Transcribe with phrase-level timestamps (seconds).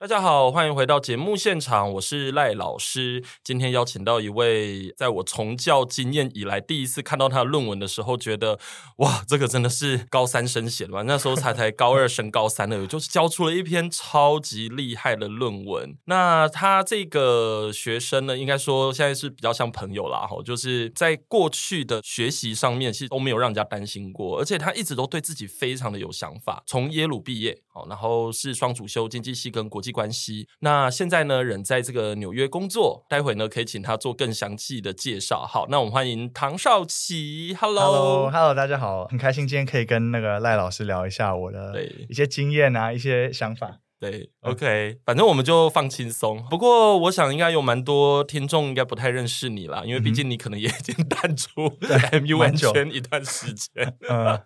[0.00, 3.22] 大家好，欢迎回到节目现场，我是赖老师。
[3.44, 8.58] 今天邀请到一位，在我从教经验以来第一次看到他的论文的时候，觉得
[8.96, 11.02] 哇，这个真的是高三生写的吧？
[11.02, 15.94] 那时候才才高二升高三的，就是交出了一篇超级厉害的论文。
[16.06, 26.62] 那他这个学生呢，应该说现在是比较像朋友啦，哈，就是在过去的学习上面，其实都没有让人家担心过，而且他一直都对自己非常的有想法。
[26.64, 33.04] 从耶鲁毕业，好，然后是双主修经济系跟国际关系，那现在呢，人在这个纽约工作。
[33.08, 35.44] 待会呢，可以请他做更详细的介绍。
[35.46, 37.56] 好，那我们欢迎唐少奇。
[37.58, 43.78] Hello，Hello，Hello，hello, 大家好，很开心今天可以跟那个赖老师聊一下我的一些经验啊，一些想法。
[44.00, 46.42] 对，OK，反正我们就放轻松。
[46.48, 51.68] 不过我想应该有蛮多听众应该不太认识你啦，因为毕竟你可能也已经淡出
[52.10, 53.94] MUN 圈一段时间。
[54.08, 54.40] 嗯，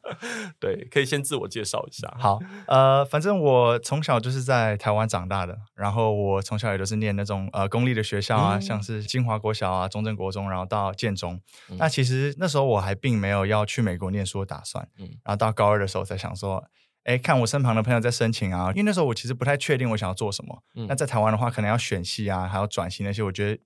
[0.59, 2.12] 对，可以先自我介绍一下。
[2.19, 11.41] 好，呃，反正我从小就是在台湾长大的，然后我从小也都是念那种呃公立的学校啊，嗯、像是金华国小啊、中正国中，然后到建中。
[11.71, 16.65] 嗯、那其实那时候我还并没有要去美国念书的打算，嗯，然后到高二的时候才想说。
[17.05, 20.62] 哎，看我身旁的朋友在申请啊，因为那时候我其实不太确定我想要做什么。
[20.74, 23.60] 嗯，那在台湾的话，可能要选系啊，还要转型那些，我觉得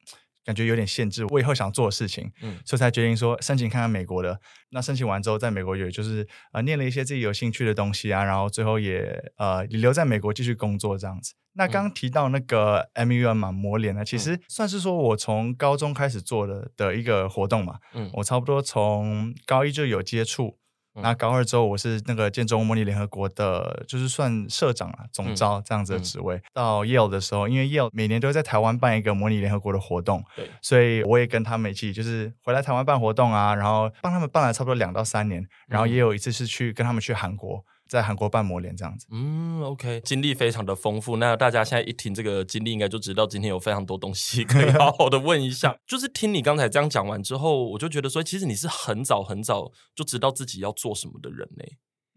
[0.45, 2.31] 感觉有点限制我以后想做的事情。
[2.43, 4.41] 嗯，所以才决定说申请看看美国的。
[4.71, 11.35] 那申请完之后，在美国也就是呃念了一些自己有兴趣的东西啊，然后最后也呃留在美国继续工作这样子。
[11.55, 17.79] 那刚提到那个 MUN 嘛，磨脸呢，其实算是说我从高中开始做的的一个活动嘛。
[17.95, 20.58] 嗯，我差不多从高一就有接触。
[21.03, 26.37] 那高二之后，我是那个建中模拟联合国的，就是算社长啊，总招这样子的职位。
[26.37, 37.65] 嗯嗯、到 Yale 的时候，因为 Yale 每年都会在台湾办一个模拟联合国的活动，对，所以我也跟他们一起，就是回来台湾办活动啊，然后帮他们办了差不多两到三年，然后也有一次是去跟他们去韩国。
[37.89, 41.17] 在韩国办模联这样子，嗯，OK，经历非常的丰富。
[41.17, 45.77] 那大家现在一听这个经历，应该就知道今天有非常多东西可以好好的问一下。
[45.89, 51.65] 就是听你刚才这样讲完之后，我就觉得说，其实你是很早很早就知道自己要做什么的人呢。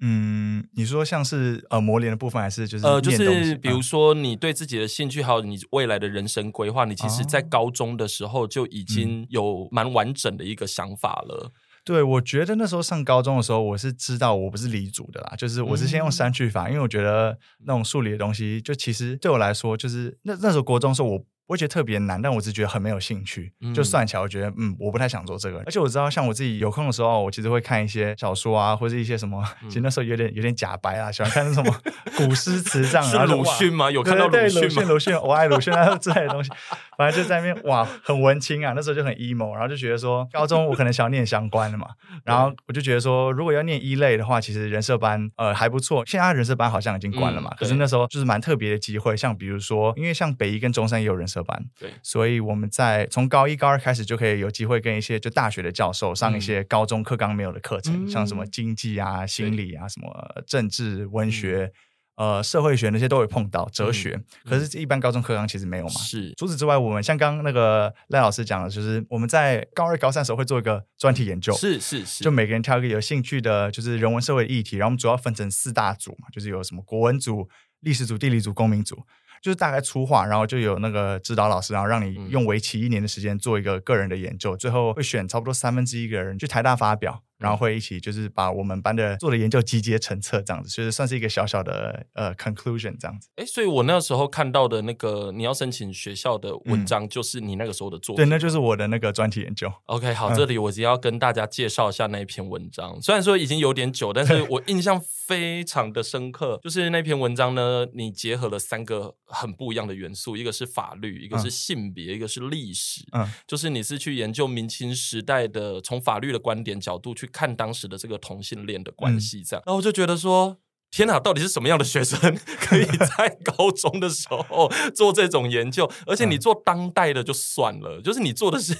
[0.03, 11.51] 嗯，你说像是呃磨练的部分，还是就是呃就是比如说你对自己的兴趣还有你未来的人生规划，你其实在高中的时候就已经有蛮完整的一个想法了。
[11.83, 21.25] 对，我觉得那时候上高中的时候，我是知道我不是理组的啦，就是我是先用删去法，嗯、因为我觉得那种数理的东西，就其实对我来说，就是那那时候国中的时候我。
[21.47, 23.51] 我觉得特别难，但我只觉得很没有兴趣。
[23.59, 25.59] 嗯、就算起来，我觉得嗯，我不太想做这个。
[25.65, 29.43] 而且我知道，像我自己有空的时候，我其实会看一些小说啊，或者一些什么。
[29.63, 31.75] 嗯、其实那时候有点有点假白啊，喜欢看那什么
[32.15, 33.03] 古诗词这样。
[33.03, 33.91] 是鲁迅吗？
[33.91, 34.61] 有看到鲁迅吗？
[34.61, 36.49] 鲁迅，鲁迅，我爱鲁迅啊之类的东西。
[36.97, 38.73] 反正就在那边哇，很文青啊。
[38.75, 41.87] 那时候就很 emo，然后就觉得说，高中我可能想要念相关的嘛。
[42.23, 46.05] 然后我就觉得说，如果要念一类的话，其实人设班呃还不错。
[46.05, 47.49] 现在人设班好像已经关了嘛。
[47.51, 51.65] 嗯、可是那时候就是蛮特别的机会，像比如说，因为像北一跟中山也有人社班。
[51.79, 51.89] 对。
[52.03, 61.71] 所以我们在从高一、高二开始就可以有机会跟一些就大学的教授上一些高中课纲没有的课程，嗯、像什么经济啊、心理啊、什么政治、文学、
[62.15, 64.19] 嗯、呃社会学那些都会碰到，哲学。
[64.45, 65.91] 嗯、可是，一般高中课纲其实没有嘛。
[65.91, 66.33] 是。
[66.37, 71.53] 除此之外，我们像刚刚那个赖老师讲的，就是我们在高二、高三的时候会做一个专题研究。
[71.53, 72.23] 是是是。
[72.23, 77.49] 就每个人挑一个有兴趣的，就是人文社会议题，然后我们主要分成四大组嘛，就是有什么国文组、
[77.79, 79.03] 历史组、地理组、公民组。
[79.41, 87.23] 就是大概粗化，然后就有那个指导老师，然后让你用为期一年的时间做一个个人的研究，嗯、最后会选差不多三分之一个人去台大发表。
[87.41, 93.27] 然后会一起就是把我们班的做的研究集结成册这样子，就是算是一个小小的呃 conclusion 这样子。
[93.35, 98.23] 哎，所以我那时候看到的那个你要申请学校的文章，就是你那个时候的作品。
[98.23, 99.71] 对，那就是我的那个专题研究。
[99.85, 103.01] OK，好，这里我只要跟大家介绍一下那一篇文章。
[103.01, 106.59] 虽然说已经有点久，但是 我印象非常的深刻。
[106.61, 113.03] 就是那篇文章呢，你结合了三个很不一样的元素，一个是法律，一个是性别，一个是历史。
[113.13, 117.30] 嗯，就是你是去研究明清时代的，从法律的观点角度去。
[117.31, 120.57] 看当时的这个同性恋的关系，这样，嗯、然后我就觉得说，
[120.91, 122.19] 天哪，到底是什么样的学生
[122.59, 122.85] 可以
[123.17, 125.89] 在高中的时候做这种研究？
[126.05, 128.73] 而且你做当代的就算了，就是你做的是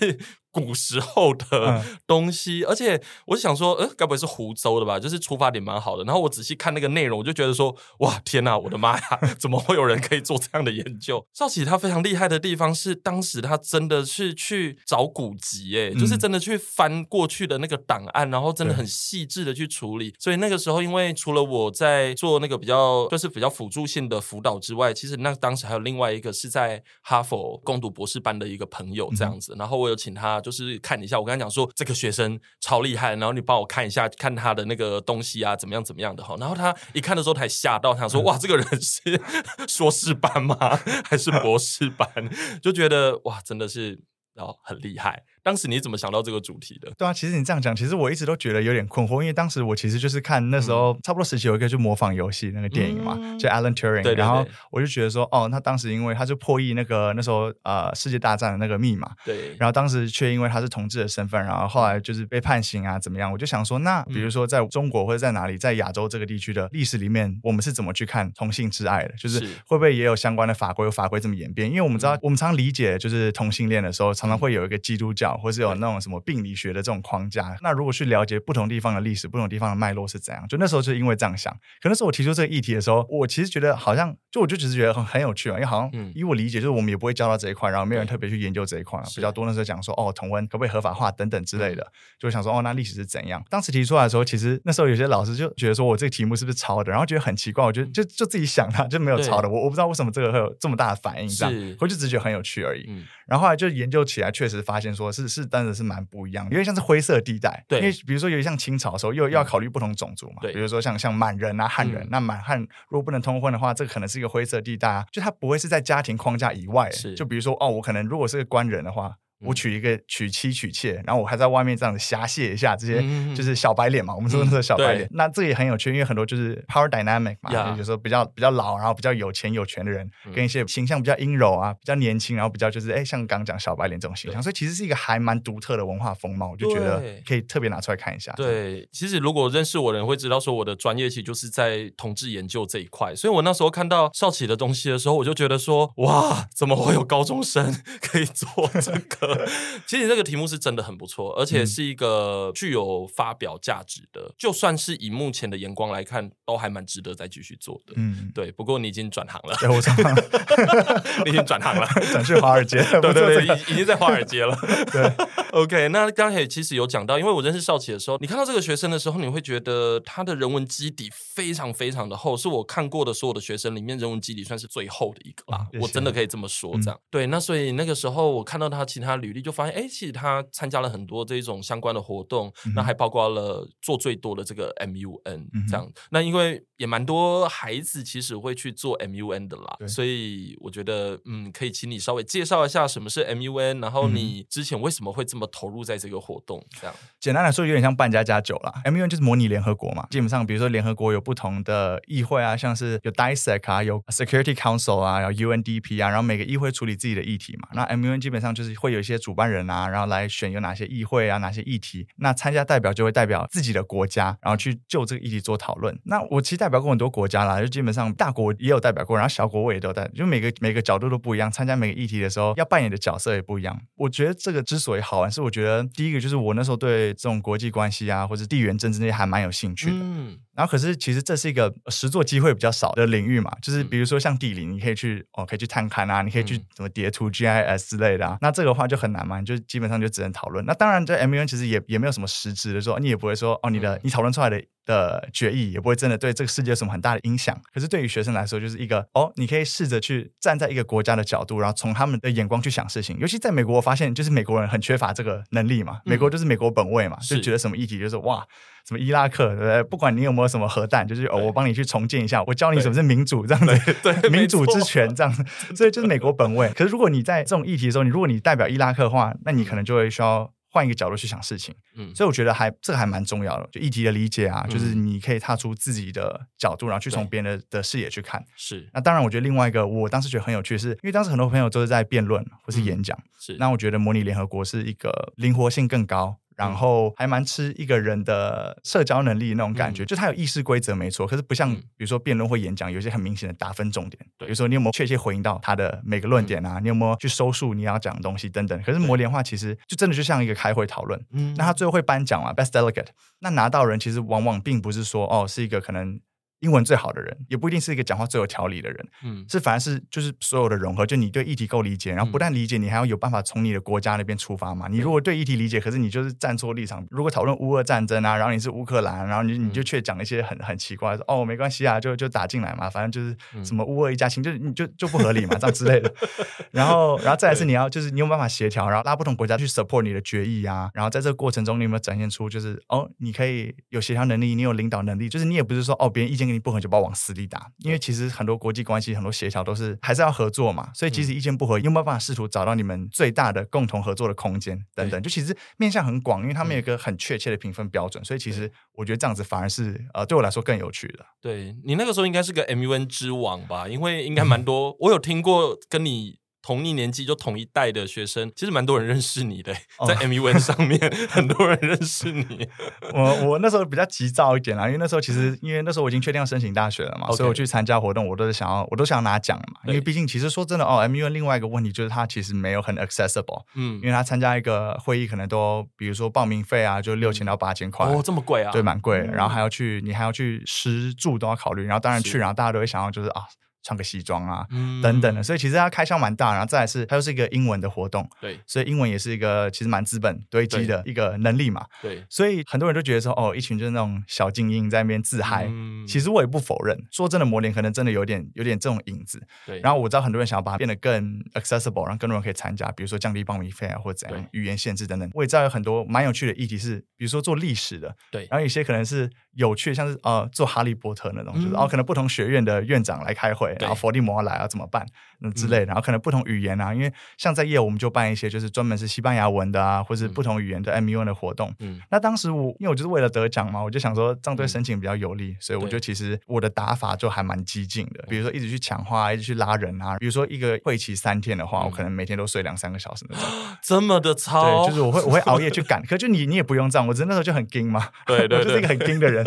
[0.52, 5.00] 古时候的东西，嗯、而且我就想说，呃，该不会是湖州的吧？
[5.00, 6.04] 就是出发点蛮好的。
[6.04, 11.26] 然后我仔细看那个内容，我就觉得说，哇，天哪，我的妈呀， 怎么会有人可以做这样的研究？
[11.34, 20.14] 少奇他非常厉害的地方是，当时他真的是去找古籍，哎，就是真的去翻过去的那个档案，然后真的很细致的去处理。
[20.20, 29.54] 所以那个时候，因为除了我在做那个比较就是比较辅助性的辅导之外，其实那当时还有另外一个是在哈佛攻读博士班的一个朋友这样子。
[29.56, 30.41] 嗯、然后我有请他。
[30.42, 36.36] 就是看一下，我跟他讲说这个学生超厉害，然后你帮我看一下，看他的那个东西啊，怎么样怎么样的哈。
[36.40, 39.22] 然后他一看的时候，他还吓到，他说：“哇，这个人是
[39.68, 40.58] 硕士班吗？
[41.06, 42.10] 还是博士班？”
[42.62, 44.02] 就觉得哇，真的是
[44.34, 45.24] 然后，很厉害。
[45.44, 46.92] 当时你怎么想到这个主题的？
[46.98, 63.32] 对啊，其实你这样讲，其实我一直都觉得有点困惑，因为当时我其实就是看那时候、嗯、差不多时期有一个就模仿游戏那个电影嘛，嗯、就 Alan Turing，对对对，然后我就觉得说，哦，那当时因为他就破译那个那时候呃世界大战的那个密码，对，然后当时却因为他是同志的身份，然后后来就是被判刑啊怎么样？
[63.32, 69.14] 我就想说，那比如说在中国或者在哪里，在亚洲这个地区的历史里面，我们是怎么去看同性之爱的？
[69.18, 70.82] 就是会不会也有相关的法规？
[70.82, 71.70] 有法规这么演变？
[71.70, 76.22] 因为我们知道，嗯、我们常常理解就是同性恋的时候，常常会有一个基督教，或是有那种什么。
[76.24, 77.58] 病理学的这种框架？
[77.64, 80.48] 那如果去了解不同地方的历史，不同地方的脉络是怎样？
[80.48, 81.52] 就那时候就因为这样想。
[81.82, 93.44] 可那时候我提出这个议题的时候，我其实觉得好像，就我就只是觉得很很有趣嘛，因为好像以我理解，就是我们也不会教到这一块，然后没有人特别去研究这一块，比较多那时候讲说哦，同温可不可以合法化等等之类的，就想说哦，那历史是怎样？
[93.50, 102.86] 当时提出来的时候，其实那时候有些老师就觉得说我这个题目是不是抄的，然后觉得很奇怪，我觉得就就自己想的就没有抄的，我我不知道为什么这个会有这么大的反应，这样，我就只觉得很有趣而已。
[103.32, 106.82] 然后后来就研究起来，确实发现说是是真的是蛮不一样，因为像是。
[106.82, 119.16] 灰色地带，对，因为比如说，有像清朝的时候，又要考虑不同种族嘛，对，比如说像像满人啊、汉人，嗯、那满汉如果不能通婚的话，这个可能是一个灰色地带啊，就它不会是在家庭框架以外，是，就比如说哦，我可能如果是个官人的话。
[119.42, 124.14] 我娶一个娶妻娶妾，然后我还在外面这样子瞎泄一下这些，就是小白脸嘛。
[124.16, 138.32] 我们说的是小白脸，那这也很有趣，因为很多就是 power dynamic 嘛，就是说比较比较老，然后比较有钱有权的人，跟一些形象比较阴柔啊，比较年轻，然后比较就是哎，像刚刚讲小白脸这种形象，所以其实是一个还蛮独特的文化风貌，我就觉得可以特别拿出来看一下。
[138.34, 148.48] 对，其实如果认识我的人会知道，说我的专业其实就是在同志研究这一块，所以我那时候看到少奇的东西的时候，我就觉得说，哇，怎么会有高中生 可以做
[148.82, 149.31] 这个？
[149.88, 150.12] 其实。
[150.12, 154.24] 这个题目是真的很不错，而且是一个具有发表价值的。
[154.24, 157.94] 嗯、就算是以目前的眼光来看，都还蛮值得再继续做的。
[157.96, 158.52] 嗯，对。
[158.52, 162.84] 不过你已经转行了，对，我转行了，你已经转行了， 转去华尔街。
[163.02, 164.54] 对对对，已已经在华尔街了。
[164.92, 165.10] 对
[165.52, 165.88] ，OK。
[165.88, 175.66] 那刚才其实有讲到，因为我认识少奇的时候，你看到这个学生的时候，你会觉得他的人文基底非常非常的厚，是我看过的所有的学生里面人文基底算是最厚的一个啦。
[175.72, 176.98] 嗯、我真的可以这么说，这样。
[176.98, 179.88] 嗯、对，那所以那个时候我看到他其他履历，就发现，哎。
[179.92, 185.86] 其实他参加了很多这种相关的活动，嗯、那还包括了做最多的这个 MUN 这样。
[185.86, 196.66] 嗯、那因为也蛮多孩子其实会去做 MUN 的啦，对所以我觉得嗯，可以请你稍微介绍一下什么是 MUN，然后你之前为什么会这么投入在这个活动？
[196.80, 198.74] 这样简单来说，有点像扮家家酒啦。
[198.86, 207.68] MUN 就是模拟联合国嘛，基本上比如说联合国有不同的议会啊，像是有 DISEC 啊，有 Security Council 啊，有 UNDP 啊，然后每个议会处理自己的议题嘛。
[207.74, 209.88] 那 MUN 基本上就是会有一些主办人啊。
[209.88, 212.08] 然后来选有哪些议会啊，哪些议题？
[212.18, 215.98] 那参加代表就会代表自己的国家，然后去就这个议题做讨论。
[216.06, 221.52] 那我其实代表过很多国家啦，就基本上大国也有代表过，然后小国我也都有代表，就每个每个角度都不一样。
[221.52, 223.80] 参加每个议题的时候，要扮演的角色也不一样。
[223.96, 229.98] 我觉得这个之所以好玩，是我觉得第一个就是我那时候对这种国际关系啊，或者地缘政治那些还蛮有兴趣的。
[230.00, 230.38] 嗯。
[230.54, 238.38] 然后可是其实这是一个实作机会比较少的领域嘛，就是比如说像地理，你可以去哦，可以去探勘啊，你可以去什么叠图 GIS 之类的啊。
[238.42, 240.64] 那这个的话就很难嘛，你就基本上就只能讨论。
[240.66, 247.60] 那当然，这 MUN 其实也也没有什么实质的说，你也不会说哦，你的你讨论出来的的决议也不会真的对这个世界有什么很大的影响。
[247.74, 253.18] 可是对于学生来说，就是一个哦，你可以试着去站在一个国家的角度，然后从他们的眼光去想事情。
[253.20, 256.00] 尤其在美国，我发现就是美国人很缺乏这个能力嘛。
[256.06, 258.46] 美国就是美国本位嘛，就觉得什么议题就是哇。
[258.84, 259.84] 什么伊拉克，对不对？
[259.84, 265.46] 不管你有没有什么核弹，就是哦，我帮你去重建一下，我教你什么是民主，这样子，对，民主之权这样子，
[265.78, 266.68] 所以就是美国本位。
[266.70, 271.76] 可是如果你在这种议题的时候，你如果你代表伊拉克的话，那你可能就会需要换一个角度去想事情。
[271.96, 278.44] 嗯，所以我觉得还这个还蛮重要的，就议题的理解啊，就是你可以踏出自己的角度，然后去从别人的的视野去看。
[278.56, 278.90] 是。
[278.94, 283.18] 那当然，我觉得另外一个我当时觉得很有趣，是因为当时很多朋友都是在辩论或是演讲。
[283.40, 283.58] 是。
[283.60, 286.38] 那我觉得模拟联合国是一个灵活性更高。
[286.68, 290.04] 然后还蛮吃一个人的社交能力那种感觉。
[290.04, 294.26] 嗯、就他有议事规则没错，可是不像比如说辩论或演讲，有些很明显的打分重点。
[294.38, 296.80] 对，比如说你有没有确切回应到他的每个论点啊？
[296.80, 298.82] 嗯、你有没有去收束你要讲的东西等等？
[298.84, 301.20] 可是模联话其实就真的就像一个开会讨论。
[301.34, 303.08] 嗯，那他最后会颁奖嘛，Best Delegate。
[303.40, 306.20] 那拿到人其实往往并不是说哦是一个可能。
[306.62, 314.88] 英文最好的人，也不一定是一个讲话最有条理的人，嗯，是反而是就是所有的融合，就你对议题够理解，然后不但理解，你还要有办法从你的国家那边出发嘛。
[314.88, 317.06] 你如果对议题理解，可是你就是站错立场。
[317.10, 326.14] 如果讨论乌俄战争啊，然后你是乌克兰，然后你你就却讲一些很很奇怪，说哦没关系啊，就就打进来嘛，反正就是什么乌俄一家亲，就是你就就不合理嘛，这样之类的。
[326.72, 330.92] 然后然后再来是你要就是你有办法协调，然后拉不同国家去 support 你的决议啊。
[330.94, 337.32] 然后在这个过程中，你有没有展现出就是哦，你可以有协调能力，你有领导能力，就是你也不是说哦别人意见跟你不合就把我往死。
[337.32, 351.26] 里打，因为其实很多国际关系、很多协调都是还是要合作嘛，所以即使意见不合，有没有办法试图找到你们最大的共同合作的空间等等，就其实面向很广，因为他们有一个很确切的评分标准，所以其实我觉得这样子反而是呃对我来说更有趣的。
[351.40, 356.41] 对，你那个时候应该是个 MUN 之王吧，因为应该蛮 多，我有听过跟你。
[356.62, 359.74] 同一年纪就同一代的学生，其实蛮多人认识你的，
[360.08, 362.68] 在 MUN 上面，哦、 很多人认识你。
[363.14, 367.38] 我我那时候比较急躁一点啦，因为那时候其实因为那时候我已经确定要申请大学了嘛，Okay.
[367.38, 369.82] 所以我去参加活动，我都是想要，我都想拿奖嘛。
[369.88, 378.72] 因为毕竟其实说真的哦，MUN 另外一个问题就是它其实没有很 accessible，嗯，因为他参加一个会议可能都，比如说报名费啊，就六千到八千块，哦，这么贵啊？
[378.72, 379.18] 对，蛮贵。
[379.34, 383.44] 然后还要去，你还要去食住都要考虑，然后当然去，然后大家都会想要就是啊。
[383.84, 399.80] 穿个西装啊，嗯、等等的，所以其实它开销蛮大，然后再来是它又是一个英文的活动，对，所以英文也是一个其实蛮资本堆积的一个能力嘛，对，所以很多人都觉得说，哦，一群就是那种小精英在那边自嗨，嗯、其实我也不否认，说真的，模联可能真的有点有点这种影子，对。
[399.82, 405.30] 然后我知道很多人想要把它变得更 accessible，让更多人可以参加，比如说降低报名费啊，或者怎样，语言限制等等。
[405.34, 414.62] 我也知道有很多蛮有趣的议题是，比如说做历史的，对，然后有些可能是有趣的，像是呃做哈利波特那种，嗯、就是哦可能不同学院的院长来开会，对然后佛地魔来。
[414.62, 415.06] 啊怎么办？
[415.40, 421.74] 那，之类，然后可能不同语言啊，因为像在业，我们就办一些就是专门是西班牙文的啊，或是不同语言的 MUN 的活动。
[421.80, 430.18] 嗯，那当时我因为我就是为了得奖嘛，我就想说这样对申请比较有利，所以我觉得其实我的打法就还蛮激进的，比如说一直去抢话，一直去拉人啊。
[430.20, 433.46] 比如说一个会期三天的话，我可能每天都睡两三个小时那种，
[433.82, 434.86] 这么的超。
[434.86, 439.44] 对，就是我会 我会熬夜去赶，可就你你也不用这样，我真的那时候就很硬嘛，对 对， 我就是一个很硬的人，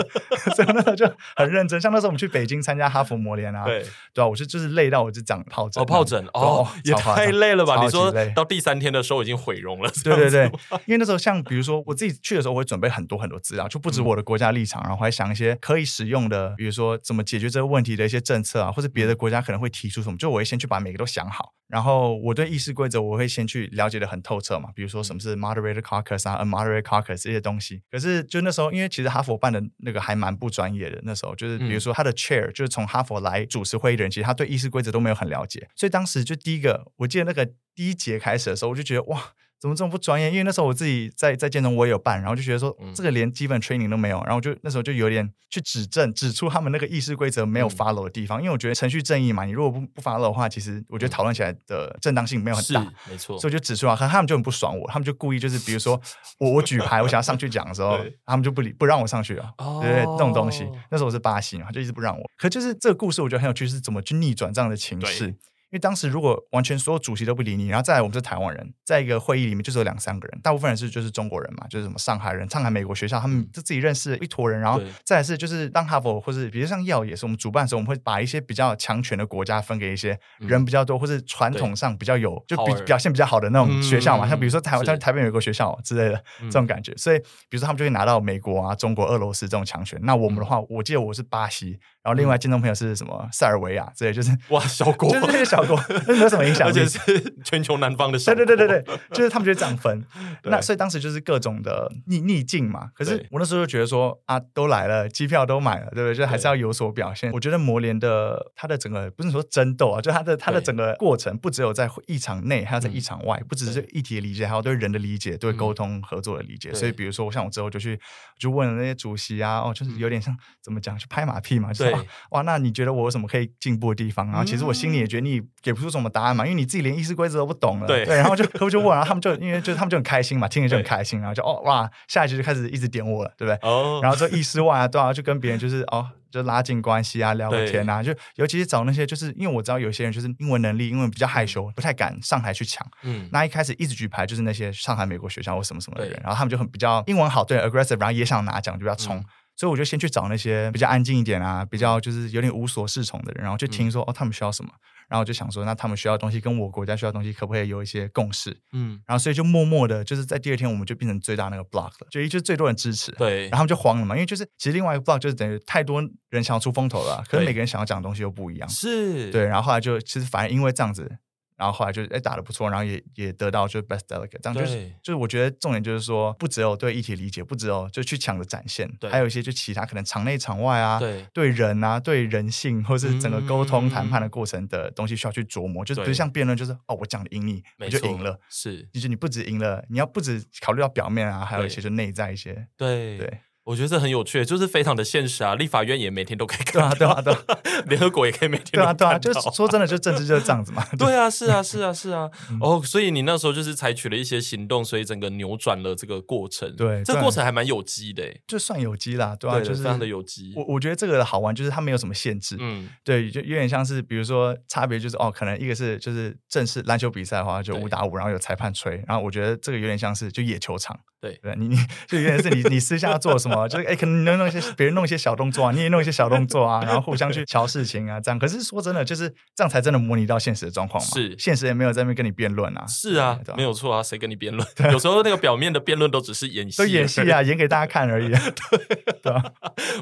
[0.57, 1.81] 所以那时候就很认真。
[1.81, 5.83] 像那时候我们去北京参加哈佛模联啊，对对啊，我是就是累到我就长疱疹。
[5.83, 7.83] 哦疱疹哦，也太累了吧？
[7.83, 10.44] 你说到第三天的时候已经毁容了，对对对。
[10.87, 21.52] 因为那时候像比如说我自己去的时候，我会准备很多很多资料，就不止我的国家立场，然后还想一些可以使用的，比如说怎么解决这个问题的一些政策啊，或者别的国家可能会提出什么，就我会先去把每个都想好。
[21.75, 27.83] 然后我对议事规则我会先去了解的很透彻嘛，比如说什么是 moderated caucus 啊，unmoderated caucus 这些东西。
[27.90, 39.21] 可是就那时候，因为其实哈佛办的那个还蛮不专业的，那时候就是比如说他的 chair 就是从哈佛来主持会议的人，其实他对议事规则都没有很了解，所以当时就第一个，我记得那个第一节开始的时候，我就觉得哇。
[39.64, 40.30] 怎么这么不专业？
[40.30, 48.42] 因为那时候我自己在在建中我也有办，然后就觉得说这个连基本 training 都没有，然后就那时候就有点去指正指出他们那个议事规则没有 follow 的地方。
[48.42, 53.38] 因为我觉得程序正义嘛，你如果不不 follow 的话，其实我觉得讨论起来的正当性没有很大，没错。
[53.38, 55.99] 所以我就指出啊，可他们就很不爽我，他们就故意就是比如说
[56.38, 59.49] 我我举牌，我想要上去讲的时候，他们就不理不让我上去啊，
[59.80, 60.68] 对对，这种东西。
[60.90, 62.30] 那时候我是巴西嘛，就一直不让我。
[62.37, 65.35] 可就是这个故事，我觉得很有趣，是怎么去逆转这样的情势。
[65.75, 89.99] 因为当时如果完全所有主席都不理你，然后再来我们是台湾人，在一个会议里面就只有两三个人，大部分人是就是中国人嘛，就是什么上海人、上海美国学校，他们就自己认识一坨人，然后再来是就是当哈佛或是比如像耀也是我们主办的时候，我们会把一些比较强权的国家分给一些人比较多，或是传统上比较有就比表现比较好的那种学校嘛，像比如说台湾，像台北有个学校之类的这种感觉，所以比如说他们就会拿到美国啊、中国、俄罗斯这种强权。
[90.04, 95.75] 那我们的话，我记得我是巴西，然后另外建中朋友是什么塞尔维亚，之类就是哇小国，就是那些小国，
[96.07, 96.69] 那没有什么影响。
[96.69, 96.99] 而且是
[97.43, 100.05] 全球南方的，对对对对对，就是他们就这样分。
[100.43, 102.91] 那所以当时就是各种的逆逆境嘛。
[102.95, 106.15] 可是我那时候就觉得说啊，都来了，机票都买了，对不对？
[106.15, 107.33] 就还是要有所表现。
[107.33, 116.75] 我觉得模联的它的整个不是说争斗啊，就它的它的整个过程，不只有在一场内，还要在一场外，不只是议题的理解，还有对人的理解，对沟通合作的理解。
[116.75, 117.99] 所以比如说，像我之后就去
[118.39, 124.27] 就问了那些主席啊，哦，就是有点像怎么讲，去拍马屁嘛，就说哇，那你觉得我有什么可以进步的地方？
[124.27, 126.35] 然后其实我心里也觉得你给不出什么答案。
[126.35, 133.69] 嘛，因为你自己连议事规则都不懂了，对，对，然后就就问，然后他们就因为就他们就很开心嘛，听着就很开心，然后就哦哇，下一局就开始一直点我了，对不对？
[133.69, 136.09] 哦，然后这议事外啊，都要去跟别人就是哦。
[136.35, 142.85] 就拉近关系啊，聊个天啊，就尤其是找那些，就是因为我知道有些人就是英文能力，因为比较害羞，不太敢上台去抢。
[143.05, 149.19] 嗯，那一开始一直举牌就是那些上海美国学校或什么什么的人，然后他们就很比较英文好，对，aggressive，然后也想拿奖，就比较冲。
[149.19, 149.25] 嗯
[149.57, 154.71] 所以我就先去找那些比较安静一点啊，比较就是有点无所适从的人，然后就听说、嗯、哦，他们需要什么，
[155.09, 158.57] 然后我就想说，那他们需要的东西跟我国家需要的东西可不可以有一些共识？
[158.73, 169.31] 嗯，然后所以就默默的，就是在第二天我们就变成最大那个 block 了，就一就是最多人支持，对，然后他们就慌了嘛，因为就是其实另外一个 block 就是等于太多人想要出风头了，可是每个人想要讲的东西又不一样，是。
[169.31, 171.19] 对，然后后来就其实反而因为这样子。
[171.57, 193.27] 然后后来就哎打的不错，然后也也得到就是 best delegate，这样就是就是我觉得重点就是说，不只有对议题理解，不只有就去抢着展现，对还有一些就其他可能场内场外啊，对对人啊，对人性或是整个沟通谈判的过程的东西需要去琢磨，嗯、就是不是像辩论，就是哦我讲的赢你，你就赢了，是，就是你不止赢了，你要不止考虑到表面啊，还有一些就内在一些，对对。
[193.27, 195.54] 对我觉得这很有趣，就是非常的现实啊！
[195.54, 200.85] 立法院也每天都可以看到，对啊，对啊，对啊，联合国也可以每天对啊，对啊，就是说真的，就政治就是这样子嘛。
[200.99, 202.30] 对啊，是啊，是啊，是啊。
[202.61, 206.76] 哦，所以你那时候就是采取了一些行动，所以整个扭转了这个过程。
[206.76, 210.52] 对，这个过程还蛮有机的，就算有机啦，对啊，就是非常的有机。
[210.56, 212.56] 我我觉得这个好玩，就是它没有什么限制。
[212.61, 219.02] 嗯，对，就有点像是比如说差别就是哦，可能一个是就是正式篮球比赛的话，就五打五，然后有裁判吹。
[219.06, 221.00] 然后我觉得这个有点像是就野球场。
[221.25, 221.76] 对，对你你
[222.07, 224.35] 就有点是你你私下做什么，就是哎可能能。
[224.35, 228.37] 弄一些别人弄一些小动作啊，你也弄一些小动作啊，然后互相去瞧事情啊，这样。
[228.37, 231.09] 可是说真的，就是这样才真的模拟到现实的状况嘛。
[231.11, 232.85] 是，现实也没有在那边跟你辩论啊。
[232.88, 234.66] 是啊，没有错啊，谁跟你辩论？
[234.93, 238.28] 有时候那个表面的辩论都只是演戏，都演戏啊，演给大家看而已。
[238.28, 239.45] 对 对啊，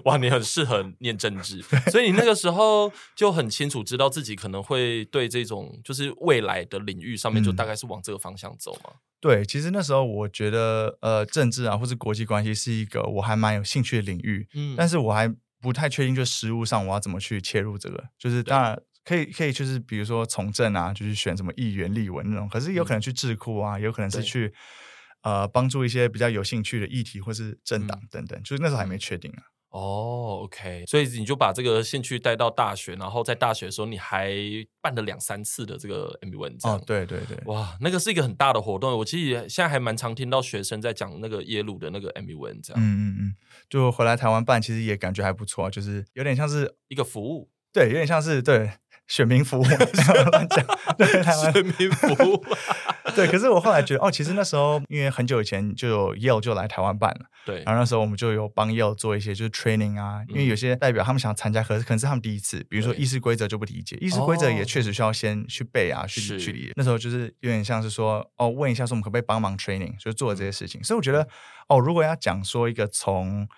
[0.04, 1.60] 哇，你很适合念政治，
[1.90, 8.92] 所以你那个时候就很清楚知道自己可能会对这种就是未来的领域上面，就大概是往这个方向走嘛。
[9.20, 24.54] 对，其实那时候我觉得，呃，政治啊，或是国际关系是一个我还蛮有兴趣的领域，嗯，但是我还不太确定，就实务上我要怎么去切入这个，就是当然可以，可以就是比如说从政啊，就是选什么议员、立委那种，可是有可能去智库啊，有可能是去对
[25.22, 29.42] 呃帮助一些比较有兴趣的议题或是政党等等，嗯、就是那时候还没确定啊。
[29.72, 34.30] 哦、oh，OK，所以你就把这个兴趣带到大学，然后在大学的时候，你还
[34.82, 36.28] 办了两三次的这个这
[36.68, 36.76] 样。
[36.76, 38.96] 哦，对对对，哇，那个是一个很大的活动。
[38.98, 42.82] 我其实现在还蛮常听到学生在讲那个耶鲁的那个 MUN 这样。
[42.82, 43.34] 嗯嗯嗯，
[43.70, 48.72] 就回来台湾办，其实也感觉还不错，就是有点像是一个服务，对，有点像是对。
[49.08, 49.64] 选民服务
[50.30, 50.64] 乱讲，
[50.96, 52.42] 对选民服务，
[53.16, 53.26] 对。
[53.28, 57.62] 可是我后来觉得，哦，其实那时候因为很久以前就有 Yale 就来台湾办了，对。
[57.64, 66.72] 然后那时候我们就有帮 Yale 做一些就是 training 啊，因为有些代表他们想参加，可是可能是他们第一次，比如说议事规则就不理解，议事规则也确实需要先去背啊，去去理解。
[66.76, 70.82] 那时候就是有点像是说，哦，问一下说我们可不可以帮忙 training，就做这些事情。
[70.82, 71.26] 所以我觉得，
[71.68, 73.48] 哦，如果要讲说一个从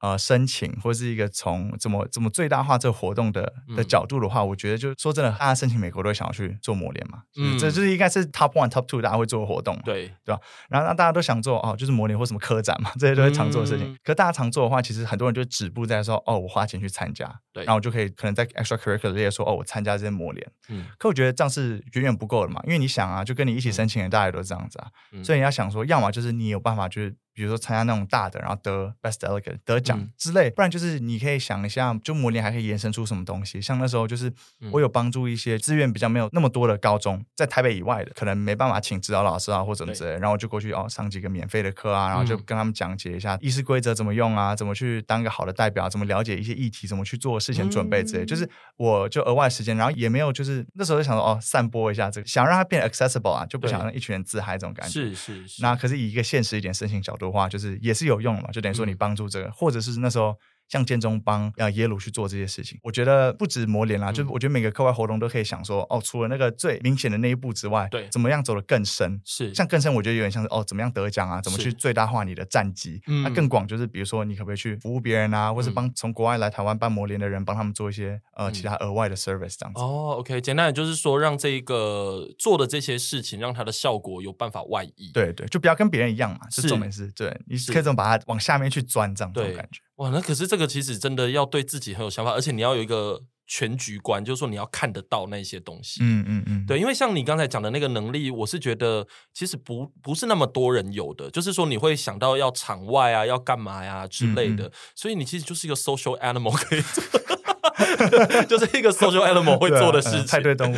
[0.00, 10.40] 呃，申请或是一个从怎么怎么最大化这个活动的的角度的话，嗯、我觉得就说真的，大家申请美国都想要去做磨联嘛，嗯，这就是应该是 top one top two 大家会做的活动，对对吧？
[10.68, 13.92] 然后那大家都想做哦，就是模联或什么科展嘛，这些都是常做的事情。
[13.92, 27.16] 嗯、可大家常做的话，其实很多人就止步在说哦，我花钱去参加，对，然后我就可以可能在 extracurricular 这些说哦，我参加这些磨联，嗯，可我觉得这样是远远不够的嘛，因为你想啊，就跟你一起申请的大家都是这样子啊，嗯、所以你要想说，要么就是你有办法就是。
[27.38, 33.62] 比如说参加那种大的，然后得 best delegate 得奖之类，嗯、不然就是你可以想一下，就模拟还可以延伸出什么东西。
[33.62, 34.32] 像那时候就是
[34.72, 48.24] 我有帮助一些资源比较没有那么多的高中，在台北以外的，可能没办法请指导老师啊或者什么之类，然后我就过去哦上几个免费的课啊，然后就跟他们讲解一下议事规则怎么用啊，怎么去当一个好的代表，怎么了解一些议题，怎么去做事前准备之类。
[48.24, 54.92] 嗯、就是我就额外时间，然后也没有就是那时候就想说哦散播一下这个，想让它变 accessible 啊，就不想让一群人自嗨这种感觉。
[54.92, 55.62] 是是是。
[55.62, 58.06] 那可是以一个现实一点申请角度的话，就是也是。
[58.06, 58.50] 有用了嘛？
[58.50, 60.34] 就等于说你帮助这个，嗯、或者是那时候。
[60.68, 69.20] 像建中帮啊耶鲁去做这些事情，我觉得不止磨联啦，嗯、就我觉得每个课外活动都可以想说，哦，除了那个最明显的那一步之外，对，怎么样走得更深？
[69.24, 71.40] 是，像更深，我觉得有点像是哦，怎么样得奖啊？
[71.40, 73.00] 怎么去最大化你的战绩？
[73.24, 79.80] 那更广就是，比如说你可不可以去服务别人啊，嗯、或是帮从国外来台湾办磨联的人，帮他们做一些呃其他额外的 service 这样子。
[79.80, 85.10] 哦，OK，简单的就是说，让这个做的这些事情，让它的效果有办法外溢。
[85.12, 89.80] 对对，就不要跟别人一样嘛，是重点是，对，你可以这么把它往下面去钻，这样这种感觉。
[89.98, 95.98] 哇，那可是这个其实真的要对自己很有想法，而且你要有一个全局观，就是说你要看得到那些东西。
[96.02, 110.26] 嗯嗯嗯，对，因为像你刚才讲的那个能力，我是觉得其实不不是那么多人有的，就是说你会想到要场外啊，要干嘛呀、啊、之类的，嗯嗯、所以你其实就是一个 social animal，可以做， 就是一个 social animal 会做的事情。
[110.26, 110.76] 派对动物。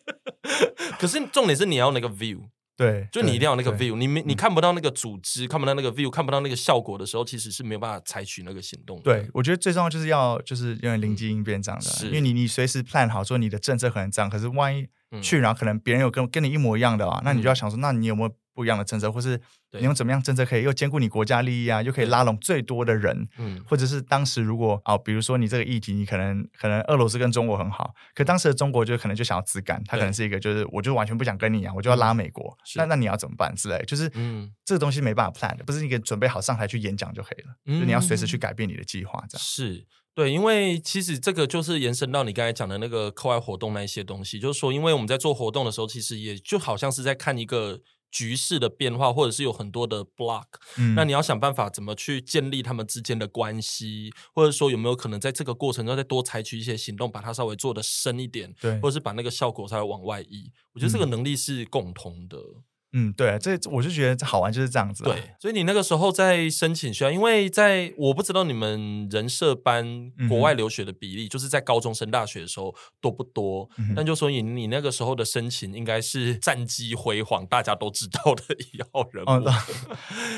[1.00, 2.40] 可是重点是你要那个 view。
[2.80, 9.02] 对，就你一定要有那个 view，你没你看不到那个组织，看不到那个 view，看不到那个效果的时候，其实是没有办法采取那个行动的。
[9.02, 14.88] 对，我觉得最重要就是要就是因为灵机应变这样的，因为你你随时 plan 好说你的政策可能这样，可是万一
[15.20, 18.30] 去，然后可能别人有跟跟你一模一样的啊，那你就要想说，那你有没有？
[18.54, 19.40] 不一样的政策，或是
[19.72, 33.82] 你用怎么样政策可以又兼顾你国家利益啊，又可以拉拢最多的人，嗯，或者是当时如果啊、哦，比如说你这个议题，你可能可能俄罗斯跟中国很好，可当时的中国就可能就想要自干，他可能是一个就是我就完全不想跟你啊，我就要拉美国，那那你要怎么办之类？
[33.86, 39.42] 就是嗯，这个东西没办法 plan 的，不是你给准备好上台去演讲就可以了，嗯、就你要随时去改变你的计划，这样。
[39.42, 39.86] 是。
[40.12, 47.80] 对，因为其实这个就是延伸到你刚才讲的那个课外活动那一些东西，就是说，因为我们在做活动的时候，其实也就好像是在看一个。
[48.10, 50.46] 局势的变化，或者是有很多的 block，
[50.76, 60.50] 嗯，那你要想办法怎么去建立他们之间的关系，或者说有没有可能在这个过程中再多采取一些行动，把它稍微做的深一点，对，或者是把那个效果稍微往外移。
[60.72, 62.36] 我觉得这个能力是共同的。
[62.38, 65.04] 嗯嗯，对，这我就觉得好玩就是这样子。
[65.04, 73.70] 对，所以你那个时候在申请学校，因为在我不知道你们人社班国外留学的比例，嗯、就是在高中升大学的时候多不多？
[73.78, 79.48] 嗯、但就说你你那个时候的申请应该是战绩辉煌，大家都知道的一号人物。
[79.48, 79.64] 啊、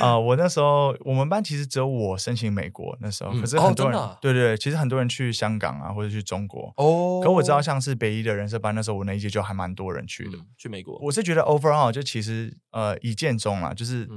[0.01, 7.23] 呃，我那时候我们班其实只有我申请美国那时候，可是很多人、哦啊、对对，其实很多人去香港啊或者去中国哦。
[7.25, 10.99] 可我知道像是北一的人设班那时候，我那一届就还蛮多人去的，嗯、去美国。
[11.01, 12.42] 我是觉得 overall 就其实。
[12.71, 14.09] 呃，一见钟啦，就是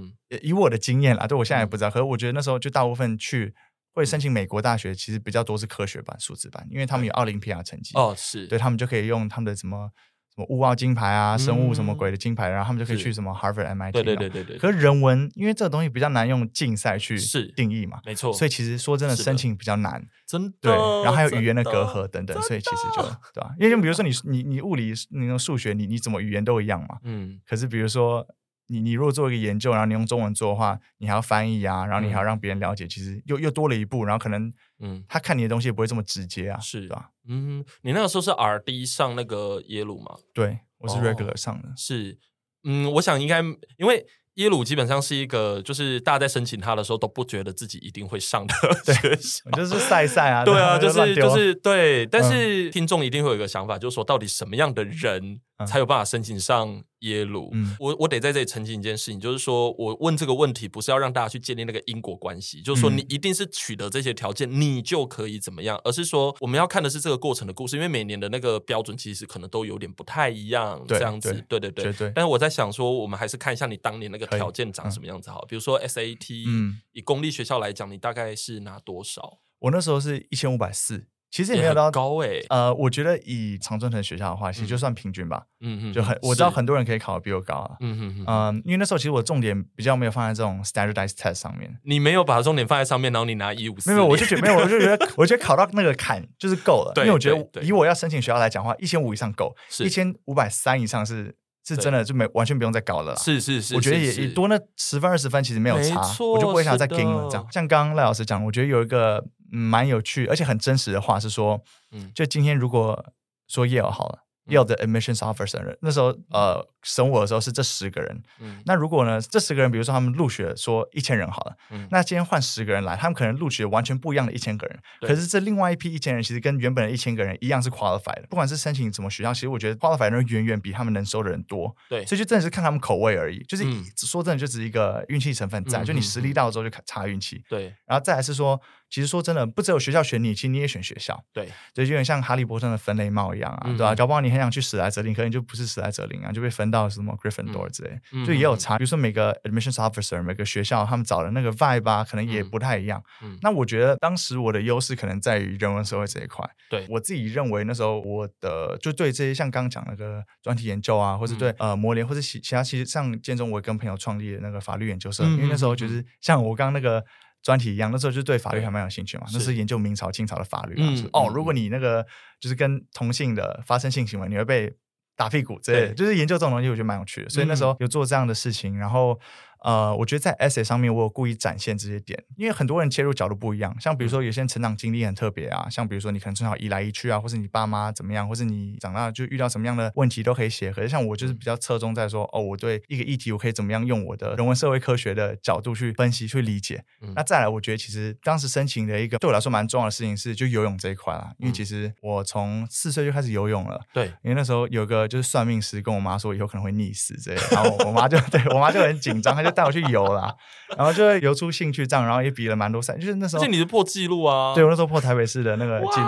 [0.42, 3.54] 以我的经验啦，对我现在也不知道，可是我觉得那时候就大部分去
[3.94, 8.48] 会申请美国大学，其实比较多是科学班、数字班，因为他们有奥林匹亚成绩哦，是。
[8.48, 9.90] 对他们就可以用他们的什么
[10.36, 13.94] 什么物奥金牌啊、生物什么鬼的金牌，然后他们就可以去什么 Harvard、MIT。
[13.94, 14.58] 对对对对对。
[14.58, 17.18] 可是人文，因为这个东西比较难用竞赛去
[17.56, 20.54] 定义嘛，没错，所以其实说真的，申请比较难，真的。
[20.60, 23.02] 对，然后还有语言的隔阂等等，所以其实就
[23.34, 23.56] 对吧？
[23.58, 27.40] 因为比如说你你你物理、那种数学，你你怎么语言都一样嘛，嗯。
[27.48, 28.28] 可是比如说。
[28.68, 37.10] 你你如果做一个研究，然后你用中文做的话，你还要翻译啊，然后你还要让别人了解，嗯、其实又又多了一步，然后可能，嗯，他看你的东西也不会这么直接啊，是吧？
[37.28, 40.16] 嗯，你那个时候是 RD 上那个耶鲁吗？
[40.34, 42.18] 对，我是 regular 上的，哦、是，
[42.64, 43.42] 嗯，我想应该
[43.78, 44.06] 因为。
[44.36, 52.06] 耶鲁基本上是一个，就是大家在申请他的时候都不觉得自己一定会上的学校，就是赛赛啊， 对啊，就是就是对。
[52.06, 57.50] 但是听众一定会有一个想法，就是说到底什么样的人才有办法申请上耶鲁？
[57.54, 72.12] 嗯、我我得在这里澄清一件事情，就是说我问这个问题不是要让大家去建立那个因果关系，就是说你一定是取得这些条件，你就可以怎么样，而是说我们要看的是这个过程的故事，因为每年的那个标准其实可能都有点不太一样，这样子，对对对，对。
[72.14, 74.26] 但是我在想说，我们还是看一下你当年那个。
[74.36, 75.46] 条件长什么样子好？
[75.48, 79.40] 比如说 SAT，嗯，以公立学校来讲，你大概是拿多少？
[79.60, 82.46] 我那时候是一千五百四，其实也没有到高位。
[82.48, 85.44] 呃，我觉得以常春藤学校的话，其实就算平均吧。
[85.60, 87.76] 嗯嗯，就很我知道很多人可以考的比我高啊。
[87.82, 88.62] 嗯嗯嗯。
[88.64, 91.78] 因为那时候其实我重点比较没有放在这种 standardized test 上面。
[91.84, 93.92] 你没有把重点放在上面，然后你拿一五四？
[93.92, 96.94] 没有，我就觉得没有， 我就觉得我觉得考到那个坎就是够了。
[96.96, 101.36] 因为我觉得以我要申请学校来讲的话，一千五以上够，一千五百三以上是。
[101.68, 103.18] 是真的，就没完全不用再搞了啦。
[103.18, 107.28] 是是是，我觉得也也多那十分二十分，其实没有差，我就不会想再跟了。
[107.28, 112.12] 这样，像刚刚赖老师讲，我觉得有一个蛮有趣而且很真实的话是说，嗯。
[112.14, 113.14] 就今天如果
[113.48, 114.20] 说 Yale 好了。
[114.48, 138.62] 要的 admissions officer 人，那时候呃审我的时候是这十个人，嗯，那如果呢这十个人，比如说他们录取了说一千人好了，嗯，那今天换十个人来，他们可能录取了完全不一样的一千个人，可是这另外一批一千人其实跟原本的一千个人一样是 qualified 的，不管是申请什么学校，其实我觉得 qualified 的人远远比他们能收的人多，对，所以就真的是看他们口味而已，就是、嗯、说真的就只是一个运气成分在，嗯、就你实力到了之后就差运气，对，然后再来是说。
[138.96, 141.22] 其实说真的，不只有学校选你，其实你也选学校。
[141.34, 143.96] 对，就有点像哈利波特的分类帽一样啊，嗯、对吧、啊？
[143.96, 148.78] 搞不好你很想去史莱哲林，可能就不是史莱哲林啊，就被分到什么 Gryffindor 之类，嗯、就也有差。
[148.78, 153.04] 嗯、比如说每个 admissions officer 每个学校他们找的那个 vibe 啊，可能也不太一样。
[153.22, 156.50] 嗯、那我觉得当时我的优势可能在于人文社会这一块。
[156.70, 167.04] 对，我自己认为那时候我的就对这些像刚刚讲那个专题研究啊，或者对、嗯、呃模联或者其其他，其实像建中我跟朋友创立的那个法律研究社，嗯、因为那时候就是像我刚刚那个。
[167.46, 169.28] 专题一样，那时候就对法律还蛮有兴趣嘛。
[169.32, 170.76] 那是研究明朝、清朝的法律
[171.14, 172.04] 哦，如果你那个
[172.40, 174.76] 就是跟同性的发生性行为，你会被
[175.16, 175.88] 打屁股之类的。
[175.90, 177.30] 对就是研究这种东西，我觉得蛮有趣的。
[177.30, 179.20] 所以那时候有做这样的事情，然后
[179.66, 183.76] 呃，我觉得在 essay 上面我有故意展现这些点，因为很多人切入角度不一样。
[183.80, 190.72] 像比如说有些人成长经历很特别啊，像比如说你可能从小移来移去啊，或是你爸妈怎么样，或是你长大就遇到什么样的问题都可以写。
[190.72, 196.84] 可是像我就是比较侧重在说，哦，我对一个议题我可以怎么样用我的人文社会科学的角度去分析去理解。
[197.02, 203.82] 嗯、那再来，我觉得其实当时申请的一个对我来说蛮重要的事情是就游泳这一块啦，因为其实我从四岁就开始游泳了。
[203.92, 210.36] 对，因为那时候有个就是算命师跟我妈说以后可能会溺死这样，然后我妈就 对我妈就很紧张，她就带我去游啦，
[210.78, 213.42] 然后就会游出兴趣这样，然后也比了蛮多赛，就是那时候。
[213.42, 214.54] 而且你是破纪录啊！
[214.54, 216.08] 对，我那时候破台北市的那个纪录，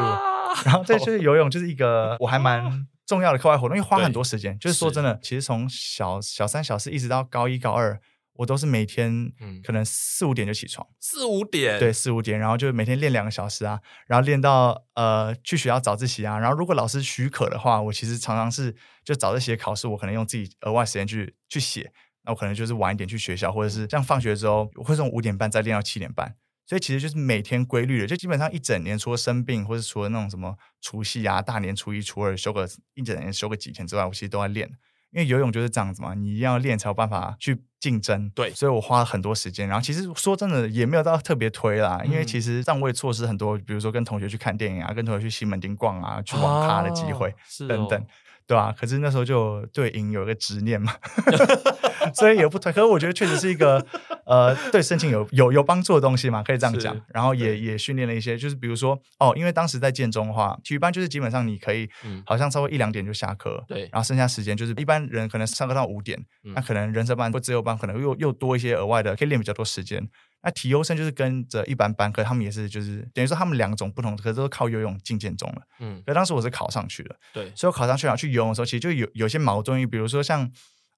[0.66, 4.60] 然后再就是游泳，就是一个我还蛮重要的课外活动，因为花很多时间。
[4.60, 8.00] 就是说真的，其实从小小三、小四一直到高一、高二。
[8.40, 9.34] 我都是每天
[9.66, 21.92] 可能四五点就起床，四五点，对，四五点，然后就每天练两个小时啊，然后练到呃去学校早自习啊，然后如果老师许可的话，我其实常常是就早自习考试，我可能用自己额外时间去去写，
[22.28, 26.36] 那我可能就是晚一点去学校，或者是这样放学之后，我会从五点半再练到七点半，
[26.66, 34.70] 所以其实就是每天规律的，就基本上一整年除了生病或者除了那种什么除夕啊、大年初一、初二休个一整年休个几天之外，我其实都在练。
[35.12, 38.30] 因为游泳就是这样子嘛，你一定要练才有办法去竞争。
[38.32, 39.66] 对，所以我花了很多时间。
[39.66, 48.06] 然后其实说真的，也没有到特别推啦，嗯、因为其实让我也错失很多，比如说跟同学去看电影啊，跟同学去西门町逛啊，去网咖的机会、哦、等等。
[48.46, 48.76] 对吧、啊？
[48.80, 50.94] 可是那时候就对赢有一个执念嘛，
[52.14, 52.72] 所以也不推。
[52.72, 53.86] 可是我觉得确实是一个
[54.26, 57.00] 呃，对申请有有有帮助的东西嘛，可以这样讲。
[57.14, 70.08] 然后也也训练了一些，就是比如说哦，因为当时在建中的话，体育班就是基本上你可以，嗯、好像稍微一两点就下课，对，然后剩下时间就是一般人可能上课到五点，嗯、那可能人社班或自由班可能又又多一些额外的，可以练比较多时间。
[70.44, 75.62] 那体优生就是跟着一般班，可他们也是就是等于说他们两种不同的，可是都是靠游泳进建中了。
[75.80, 80.50] 嗯，所以当时我是考上去了，对，所以我考上去然后去游泳的时候，其实就有有些矛盾，比如说像。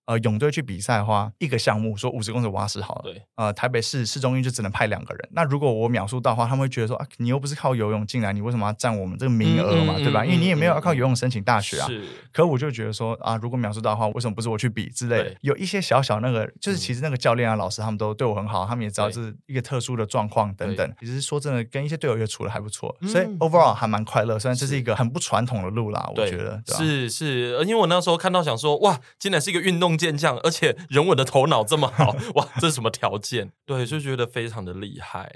[0.09, 3.01] 呃，泳队去比赛的话，一个项目说五十公尺蛙式好了。
[3.03, 3.21] 对。
[3.35, 5.29] 呃，台北市市中心就只能派两个人。
[5.33, 9.93] 那如果我秒数到的话，他们会觉得说啊，你又不是靠游泳进来，你为什么要占我们这个名额嘛？
[9.97, 10.25] 嗯嗯、对吧？
[10.25, 11.85] 因为你也没有要靠游泳申请大学啊。
[11.85, 12.03] 是。
[12.33, 20.91] 可我就觉得说啊，如果秒数到的话，为什么不是我去比之类有一些小小那个，就是其实那个教练啊、老师他们都对我很好，他们也知道这是一个特殊的状况等等。
[20.99, 24.39] 其实说真的，跟一些队友也处的还不错，嗯、所以 overall 还蛮快乐。
[24.39, 26.59] 虽然这是一个很不传统的路啦，我觉得。
[26.65, 30.75] 对是是，因为我那时候看到想说，哇，竟然是一个运动健将，而且。
[30.89, 33.51] 人文的头脑这么好 哇，这是什么条件？
[33.65, 35.35] 对，就觉得非常的厉害。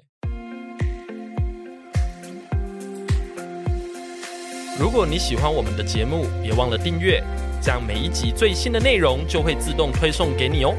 [4.79, 7.21] 如果你喜欢我们的节目，别忘了订阅，
[7.61, 10.73] 这样每一集最新的内容就会自动推送给你哦。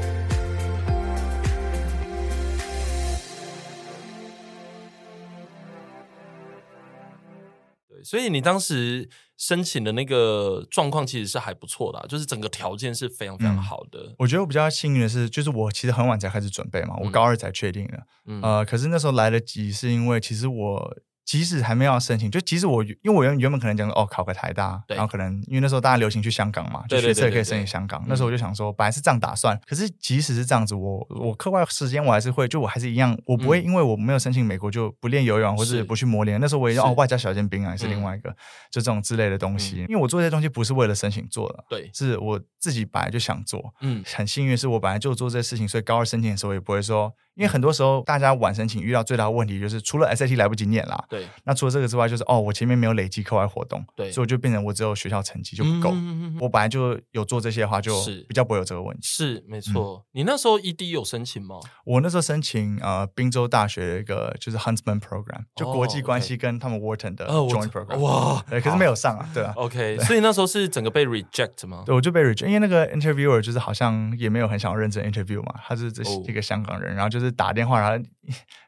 [7.87, 9.07] 对，所以你当时。
[9.37, 13.99] 申请的那个状况其实是还不错的，就是整个条件是非常非常好的。
[14.07, 18.03] 嗯，我觉得我比较幸运的是，就是我其实很晚才开始准备嘛，我高二才确定的。
[18.25, 20.97] 嗯，呃，可是那时候来得及，是因为其实我。
[21.25, 28.05] 即使还没有申请，就即使我，因为我原原本可能讲哦，考个台大，然后可能因为那时候大家流行去香港嘛，就学测也可以申请香港。
[28.07, 36.39] 那时候我就想说，本来是这样打算，可是即使是这样子，我我课外时间我还是会，就我还是一样，我不会因为我没有申请美国就不练游泳或是不去磨练。
[36.39, 38.35] 那时候我也哦，外加小尖兵啊，也是另外一个，嗯、
[38.71, 39.77] 就这种之类的东西。
[39.77, 43.73] 嗯、因为我做这些东西不是为了申请做的，对，是我自己本来就想做。
[43.81, 47.11] 嗯，很幸运是我本来就做这些事情，所以高二申请的时候也不会说。
[47.35, 55.91] 因为很多时候，大家晚申请遇到最大的问题就是，除了 SAT 来不及念啦，对，那除了这个之外，就是哦，我前面没有累积课外活动，对，所以我就变成我只有学校成绩就不够。
[55.93, 57.93] 嗯、我本来就有做这些的话，就
[58.27, 59.01] 比较不会有这个问题。
[59.03, 60.03] 是，是没错。
[60.13, 61.55] 嗯、你那时候 ED 有申请吗？
[61.85, 67.97] 我那时候申请呃，宾州大学的一个就是 Huntsman Program，就国际关系跟他们 Wharton 的 Joint Program。
[67.99, 69.53] 哇，对，可是没有上啊，对啊。
[69.57, 71.83] OK，所以那时候是整个被 reject 吗？
[71.85, 78.05] 对，我就被 reject，因为那个 interviewer 就是好像也没有很想要认真 interview 嘛，他是这一个香港人，哦、然后就是打电话然后。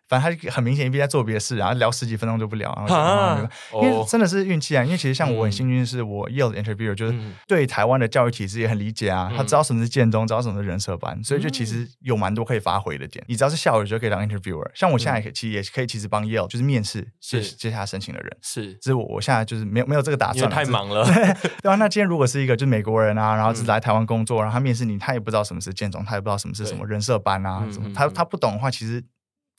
[0.08, 3.50] 反正他很明显一边在做别的事，然后聊十几分钟就不聊，然后啊、
[3.82, 4.84] 因为真的是运气啊！
[4.84, 7.18] 因为其实像我很幸运，是我 Yale 的 interviewer 就是
[7.48, 13.24] 对台湾的教育体制也很理解啊，他知道什么是建中，知道什么是人社班，所以就其实有蛮多可以发挥的点。
[13.28, 21.06] 你只要是校友就可以当 interviewer，像我现在也其实也可以其实帮 Yale 就是面试接接下来申请的人，是，只是我我现在就是没有没有这个打算，太忙了。
[21.62, 29.04] 对啊，那今天如果是一个就是美国人啊，然后是来台湾工作，然后他面试你，他也不知道什么是建中，他也不知道什么是什么人社班啊，什么他他不懂的话，其实。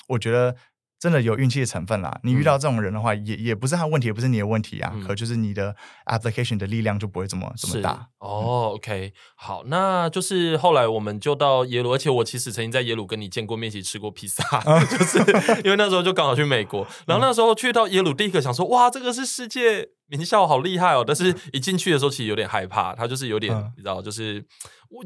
[0.09, 0.57] 我觉得
[0.99, 2.19] 真的有运气的成分啦。
[2.25, 4.93] 你遇到这种人的话，也也不是他问题，也不是你的问题啊。
[5.07, 8.09] 可就是你的 application 的力量就不会这么这么大。
[8.19, 14.43] 哦，OK，好，那就是后来我们就到耶鲁，而且我其实曾经在耶鲁跟你见过面，一起吃过披萨，
[14.91, 15.19] 就是
[15.63, 21.05] 因为那时候就刚好去美国，然后那时候去到耶鲁，第一个想说，哇，这个是世界名校，好厉害哦！
[21.07, 24.45] 但是一进去的时候，其实有点害怕，他就是有点，你知道，就是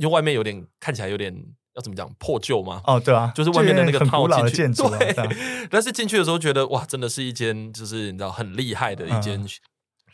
[0.01, 1.37] 因为外面有点看起来有点。
[1.75, 2.81] 要怎么讲破旧吗？
[2.87, 5.69] 哦，对啊，就是外面的那个套进去建筑、啊， 对。
[5.71, 9.43] 但是进去的时候觉得哇，真的是一间就是你知道很厉害的一间。
[9.43, 9.49] 嗯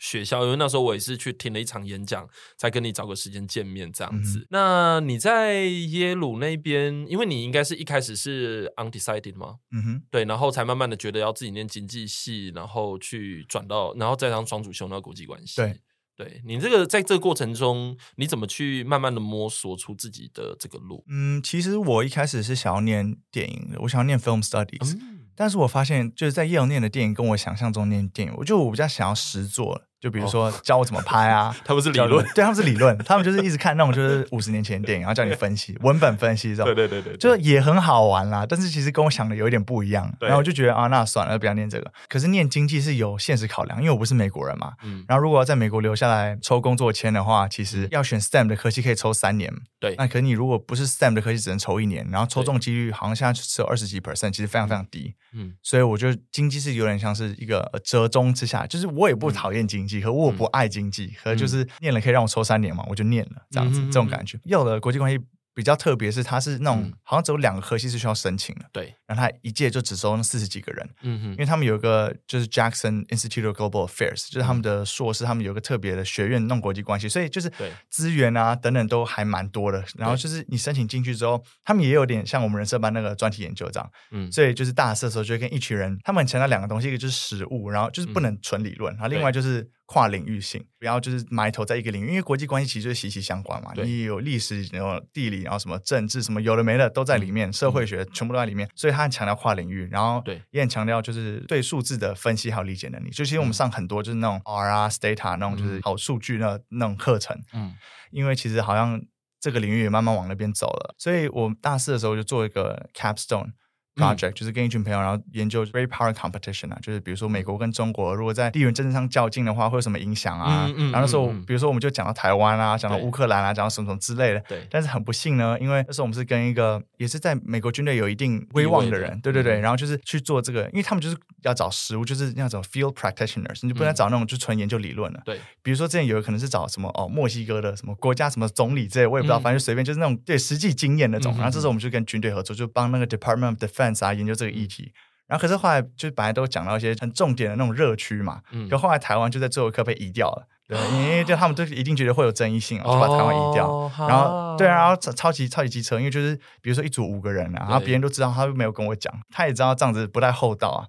[0.01, 2.25] 学校，因为那时候我也是去听了一场演讲，
[2.57, 4.39] 才跟你找个时间见面这样子。
[4.39, 9.55] 嗯、那你在耶鲁那边，因为你应该是一开始是 undecided 吗？
[9.73, 15.57] 嗯哼，对，然后才慢慢的觉得要自己念经济系，然后去转到，然后再当双主修那个国际关系。
[15.57, 15.77] 对，
[16.19, 21.05] 对你这个在这个过程中，你怎么去慢慢的摸索出自己的这个路？
[21.07, 29.81] 嗯，其实我一开始是想要念电影的，我想要念 film studies，、嗯、但是我发现就是在耶鲁念的电影跟我想象中念电影，我就我比较想要实作。
[29.99, 38.45] 就比如说教我怎么拍啊， 他们是理论，对，他们是理论，他们就是一直看那种就是五十年前的电影，然后叫你分析 文本分析这种，对对对对，就也很好玩啦。
[38.47, 41.91] 但是其实跟我想的有一点不一样，然后我就觉得啊，那算了，不要念这个。
[42.07, 49.95] 可是念经济是有现实考量，因为我不是美国人嘛，嗯，然后如果要在美国留下来抽工作签的话，其实要选 STEM 的科系可以抽三年，对。
[49.97, 55.53] 那可是你如果不是 STEM 的科系，只能抽一年，然后抽中几率好像现在只有二十几 percent，其实非常非常低，嗯。
[55.61, 60.69] 所以我觉得经济是有点像是一个折中之下，就是我也不讨厌经济，和我不爱。
[60.69, 64.39] 经济和就是念了可以让我抽三年嘛，我就念了这样子，这种感觉。
[64.45, 65.19] 要的国际关系。
[65.55, 68.95] 比较特别是，它是那种、嗯、好像只有两个科系是需要申请的，对。
[69.09, 71.31] 然后他一届就只收那四十几个人，嗯哼。
[71.31, 77.51] 因为他们有一个就是 Jackson Institute of Global Affairs，就是他们的硕士，他们有一个特别的学院弄国际关系，所以就是
[77.89, 79.83] 资源啊等等都还蛮多的。
[79.95, 84.31] 然后就是你申请进去之后，他们也有点像我们人社班那个专题研究这样，嗯。
[84.31, 89.67] 所以就是大四的时候就会跟一群人，他们很强调两个东西，一个就是实务，然后就是不能纯理论，然后另外就是。
[89.91, 93.71] 跨领域性，不要就是埋头在一个领域，因为国际关系其实就是息息相关嘛。
[93.75, 98.69] 你有历史，然后地理，然后什么政治，什么有的没的都在里面，嗯、社会学全部都在里面。
[98.75, 103.09] 所以他很强调跨领域，然后也很强调就是对数字的分析还有理解能力。
[103.11, 107.41] 就其实我们上很多就是那种 R 啊、Stata 那种就是好数据那那种课程。
[107.53, 107.73] 嗯，
[108.11, 109.01] 因为其实好像
[109.39, 113.53] 这个领域也慢慢往那边走了，所以我大四的时候就做一个 Capstone。
[113.99, 120.65] Project 就是跟一群朋友，然后研究 great power competition 啊，就是比如说美国跟中国如果在地缘政治上较劲的话，会有什么影响啊？
[120.67, 124.39] 嗯嗯、然后那时候，比如说我们就讲到台湾啊，讲到乌克兰啊，讲到什么什么之类的。
[124.47, 124.65] 对。
[124.69, 135.21] 但是很不幸呢，因为那时候我们是跟一个也是在美国军队有一定威望的人，对对对，然后就是去做这个，因为他们就是要找实务，就是那种 field practitioners，你就不能找那种就纯研究理论了。
[135.25, 135.39] 对。
[135.61, 141.33] 比如说之前有可能是找什么哦，墨西哥的什么国家什么总理之类，我也不知道，反正就随便就是那种对实际经验那种。
[141.35, 144.91] 然后这时候我们就跟军队合作，就帮那个 Department of Defense 啊研究这个议题。
[145.27, 160.81] 然后可是后来就本来都讲到一些很重点的那种热区嘛，嗯，可后来台湾就在最后一刻被移掉了，对，因为就他们都一定觉得会有争议性，就把台湾移掉，哦、然后对啊，然后超级超级机车，因为就是比如说一组五个人啊，然后别人都知道，他又没有跟我讲，他也知道这样子不太厚道啊，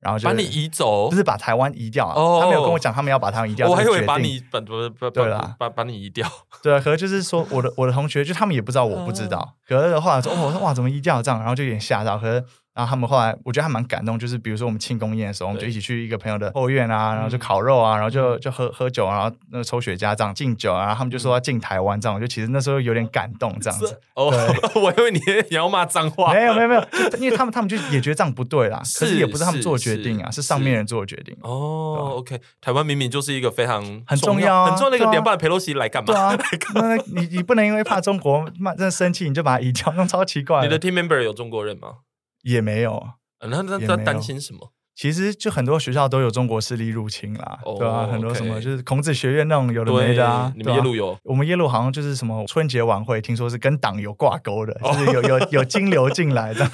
[0.00, 6.28] 然后就把你移走，就是把台湾移掉啊，哦、他没有跟我讲他们要把台湾移掉，我还以为把你把把对啦，把把你移掉，
[6.62, 12.44] 对啊，可是就是说我的我的同学就他们也不知道我不知道，可是后来说哦，我说哇怎么移掉这样，然后就有点吓到，可是。
[12.78, 23.98] 然后他们后来，我觉得还蛮感动，就是比如说我们庆功宴的时候，我们就一起去一个朋友的后院啊，然后就烤肉啊，然后就就喝喝酒，然后那个抽雪茄这样敬酒啊，然后他们就说要敬台湾这样，我就其实那时候有点感动这样子。
[24.14, 24.30] 哦，
[24.80, 26.32] 我以为你也要骂脏话。
[26.32, 26.82] 没有没有没有，
[27.18, 31.36] 因为他们他们就也觉得这样不对啦， 可是也不是他们做决定啊，是上面人做决定。
[31.40, 36.06] 哦，OK，台湾明明就是一个非常很重要很重要的一个点，不然佩洛西来干嘛？
[36.06, 36.38] 对啊，
[36.76, 40.62] 那你你不能因为怕中国骂真的生气，你就把他移掉，那超奇怪。
[40.62, 41.94] 你的 team member 有中国人吗？
[42.42, 43.10] 也没有。
[43.48, 44.72] 那那他担心什么？
[44.94, 48.08] 其实就很多学校都有中国势力入侵啦，对吧？
[48.10, 50.52] 很多什么就是孔子学院那种有的没的啊。
[50.56, 51.16] 你们耶鲁有？
[51.22, 56.68] 我们耶鲁好像就是什么春节晚会，听说是跟党有挂钩的，就是有有有金流进来的，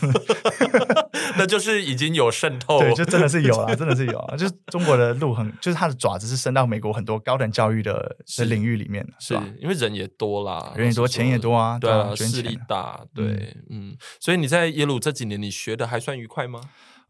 [1.44, 2.78] 那就是已经有渗透。
[2.78, 4.34] 对，就真的是有啊， 真的是有啊。
[4.36, 9.44] 就是中国的路很，就是它的爪子是伸到美国很多高等教育的的领域里面，是吧？
[9.60, 13.94] 因为人也多啦，人也多，钱也多啊，对啊，势力大，对，嗯。
[14.18, 16.60] 所以你在耶鲁这几年，你学的还算愉快吗？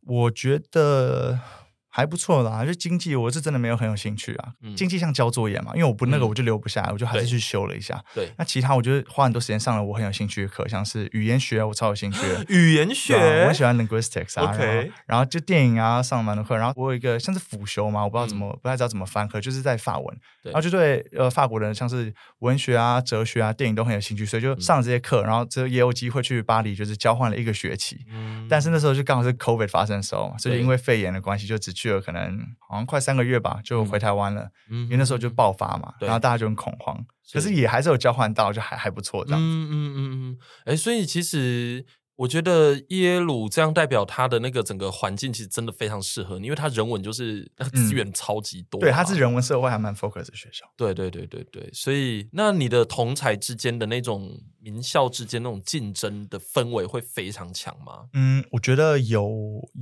[0.07, 1.39] 我觉得。
[1.97, 4.49] 还不错啦，就经济我是真的没有很有兴趣啊。
[4.63, 8.03] 嗯、经济像交作业嘛，因为我不那个我就留不下来，嗯、我就还是去修了一下。
[8.13, 12.45] 对，那其他我觉得花很多时间上了我很有兴趣的课，像是语言学我超有兴趣的。
[12.51, 14.53] 语言学，我很喜欢 linguistics 啊。
[14.59, 20.17] 然后，然后就电影啊上蛮多课，然后我有一个像是辅修嘛，我不知道怎么、嗯、不太知道怎么翻课，就是在法文。
[20.43, 28.05] 对然后就对呃法国人像是文学啊、哲学啊、电影都很有兴趣，所以就上了这些课，然后这也有机会去巴黎，就是交换了一个学期。
[28.11, 32.39] 嗯、但是那时候就刚好是 COVID 发生的时候，所以因为肺炎的关系，就只去了可能。
[32.67, 34.49] 好像快三个月吧，就回台湾了。
[34.71, 36.99] 嗯，因为那时候就爆发嘛，然后大家就很恐慌。
[37.33, 39.47] 可是也还是有交换到，就还还不错这样子。
[39.47, 40.39] 嗯嗯嗯嗯。
[40.67, 41.85] 哎，所以其实
[42.17, 48.83] 我觉得耶鲁这样代表他的那个整个环境其实真的非常适合你，因为他人文就是那个资源超级多，嗯。
[48.83, 50.65] 对，他是人文社会还蛮 focus 的学校。
[50.77, 58.05] 对对对对对，所以那你的同才之间的那种名校之间那种竞争的氛围会非常强吗？
[58.13, 59.29] 嗯，我觉得有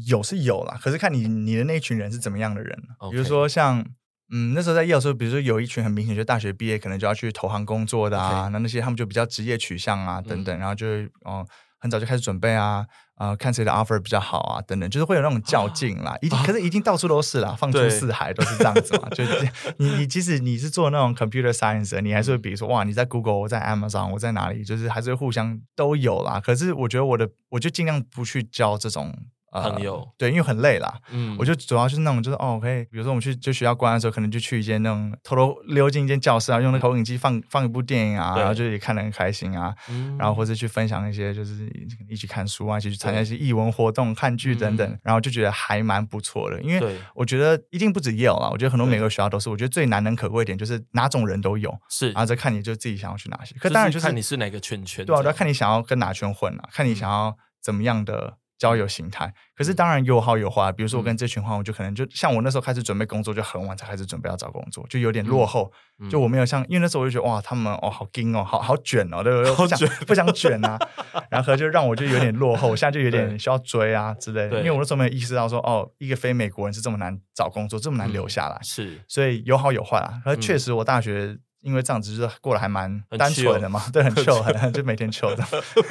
[0.06, 2.82] 有是有啦，可是看你你的那一群人是怎么样的人。
[3.10, 3.84] 比如说像
[4.30, 10.86] 嗯那时候在耶鲁时候，比如说有一群很明显就大学毕业可能就要去投行工作的啊，那.那些他们就比较职业取向啊等等，嗯、然后就
[11.24, 11.46] 哦。
[11.82, 16.16] 很早就开始准备啊，啊、呃，看谁的 offer 比较好啊，等等，就是会有那种较劲啦。
[16.22, 19.08] 一定，可是一定到处都是啦， 放出四海都是这样子嘛。
[19.10, 26.38] 就是你，你即使你是做那种 computer science，你还是会比如说，哇，你在 Google，我在 Amazon，我在哪里，就是还是互相都有啦。
[26.38, 29.12] 可是我觉得我的，我就尽量不去交这种。
[29.52, 30.98] 朋友、呃、对，因为很累啦。
[31.10, 39.74] 嗯，我就主要就是那种，就是哦，可以，比如说我们去就学校关的时候，可能就去一间那种偷偷溜进一间教室啊，用那投影机放放一部电影啊，然后就也看得很开心啊。
[39.90, 41.70] 嗯，然后或者去分享一些，就是
[42.08, 46.60] 一起看书啊，一起去参加一些艺文活动、看剧等等，嗯、然后就觉得还蛮不错的。
[46.62, 49.50] 因为我觉得一定不止 Yale 啦，我觉得很多每个学校都是。
[49.50, 53.54] 我觉得最难能可贵一点就是哪种人都有，是，然后再看你就自己想要去哪些。
[53.58, 58.38] 可当然就是看你是哪个圈圈，对啊，要看你想要跟哪圈混啊，看你想要怎么样的。
[58.62, 60.70] 交友形态，可是当然有好有坏。
[60.70, 65.72] 比如说我跟这群话，我就可能就像我那时候开始准备工作，就很晚才开始准备要找工作，就有点落后。
[66.08, 69.52] 就我没有像，因为那时候我就觉得哇，他们哦好硬哦，好好卷哦，对不对？
[69.56, 70.78] 不想不想卷啊，
[71.28, 72.68] 然后就让我就有点落后。
[72.68, 78.60] 我现在就有点需要追啊之类的，因为我那时候没有意识到说哦，一个非美国人是这么难找工作，这么难留下来。
[78.62, 80.22] 是，所以有好有坏啊。
[80.24, 81.36] 而确实我大学。
[81.62, 85.44] 因为这样子就是过得还蛮单纯的嘛，很对，很 chill，很就每天 chill 的，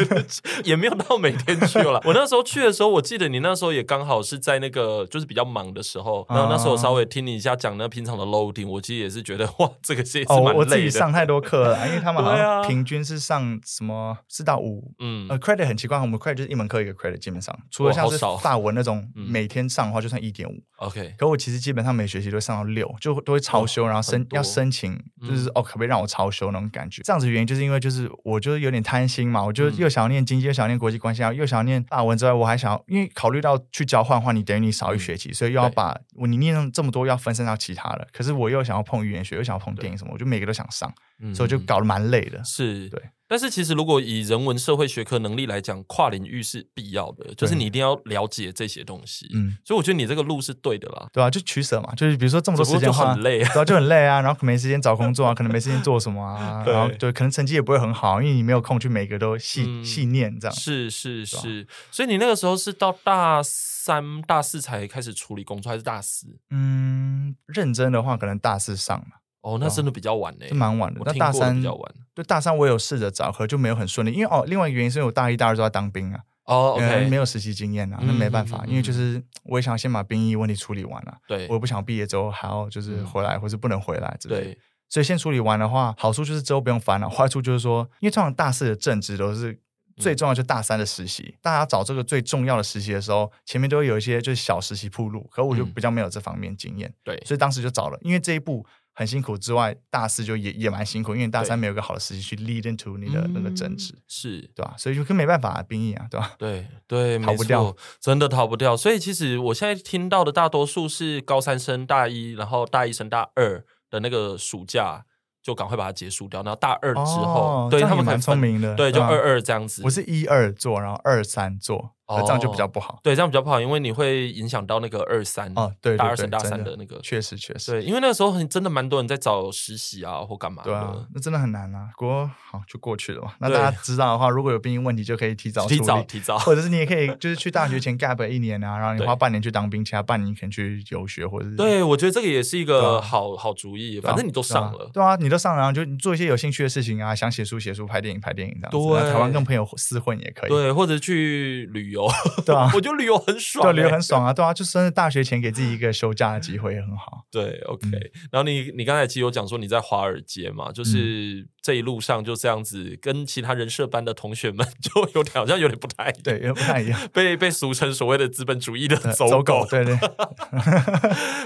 [0.64, 2.02] 也没有到每天 chill 了。
[2.06, 21.14] 我那时候去的时候，我记得你那时候也刚好是在那个就是比较忙的时候，然后那时候我稍微听你一下讲那平常的 loading，我其实也是觉得哇，这个是哦，我自己上太多课了，因为他们好像平均是上什么四到五，嗯，呃，credit 很奇怪，我们 credit 就是一门课一个 credit，基本上除了像是法文那种每天上的话，就算一点五，OK。
[21.18, 26.51] 可我其实基本上每学期都会上到六，就都会超修，然后申要申请，就是哦，可不可以让我超休？
[26.51, 40.91] 那种感觉，这样子原因就是因为就是我就是有点贪心嘛，我就又想要念经济，又想要念国际关系啊，又想要念法文之外，我还想要，因为考虑到去交换的话，你等于你少一学期，所以又要把我你念这么多要分散到其他的，可是我又想要碰语言学，又想要碰电影什么，我就每个都想上，
[41.34, 42.43] 所以就搞得蛮累的。
[42.43, 43.01] 是对。
[43.32, 49.26] 但是其实，如果以人文社会学科能力来讲，跨领域是必要的，就是你一定要了解这些东西。
[49.34, 60.54] 嗯，所以我觉得你这个路是对的啦，对啊，就取舍嘛，就是比如说这么多时间就很累，啊对啊，就很累啊，然后没时间找工作啊， 可能没时间做什么啊，然后对，可能成绩也不会很好，因为你没有空去每个都细细念这样。
[60.54, 66.28] 是是是，所以你那个时候是到大三、大四才开始处理工作，还是大四？
[66.50, 69.21] 嗯，认真的话，可能大四上嘛。
[69.42, 71.02] 哦，那真的比较晚嘞，是蛮晚的。
[71.04, 74.12] 那大三比较晚，对，大三我有试着找，可就没有很顺利。
[74.12, 76.78] 因为哦，另外一个原因是因为我大一、大二都在当兵啊，哦
[77.10, 78.64] 没有实习经验啊，那没办法。
[78.68, 84.58] 因为就是我也想先把兵役问题处理完了，对，我也不想毕业之后还要就是回来或是不能回来之类的。
[84.89, 89.58] 所以先处理完的话，好处就是之后不用烦恼；坏处就是说，因为通常大四的正职都是
[89.96, 91.36] 最重要，就大三的实习。
[91.42, 98.64] 大家找这个最重要的实习的时候，前面都会有一些就是小实习铺路，可我就比较没有这方面经验，对，所以当时就找了，因为这一步。
[98.94, 104.76] 很辛苦之外，大四就也也蛮辛苦，因为大三没有一个好的时机去 lead into 你的那个正职，是对吧？
[104.78, 106.34] 所以就更没办法兵役啊，对吧？
[106.38, 108.76] 对对，逃不掉，真的逃不掉。
[108.76, 115.06] 所以其实我现在听到的大多数是高三升大一，然后大一升大二的那个暑假。
[115.44, 119.82] 就赶快把它结束掉，然后大二之后，对他们蛮聪明的，对，就二二这样子。
[119.84, 122.99] 我是一二做，然后二三做，这样就比较不好。
[123.03, 127.72] 对，这样比较不好，因为你会影响到那个二三啊，对，大二升大三的那个，确实确实。
[127.72, 130.70] 对，因为那个时候很真的蛮多人在找实习啊或干嘛的。
[130.70, 131.89] 对啊，那真的很难啊。
[131.97, 133.34] 不过好就过去了嘛。
[133.39, 141.55] 那大家知道的话，如果有兵役问题，就可以提早提早提早，或者是你也可以就是去大学前 gap 一年啊，然后你花半年去当兵，其他半年可能去游学或者是。
[141.55, 143.99] 对，我觉得这个也是一个好好主意。
[143.99, 146.12] 反正你都上了，对啊，你都上了，然后就你做。
[146.12, 148.78] 做一些有兴趣的事情啊，想写书写书，拍电影拍电影这样子。
[148.78, 150.49] 对，台湾跟朋友厮混也可以。
[150.49, 152.01] 对，或者去旅游，
[152.45, 157.26] 对啊， 我觉得旅游很爽，对，旅游很爽啊，对啊，就算是大学前给自己一个休假的机会也很好。
[157.32, 157.88] 对，OK。
[158.32, 169.97] 然后你你刚才其实有讲说你在华尔街嘛，就是这一路上就这样子，跟其他人社班的同学们 就有点好像有点不太对，有点不太一样，被被俗称所谓的资本主义的走狗，对对。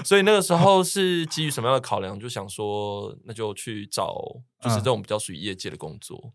[0.04, 4.14] 所以那个时候是基于什么样的考量，就想说那就去找。
[4.58, 6.18] 就是这种比较属于业界的工作。
[6.18, 6.32] 嗯，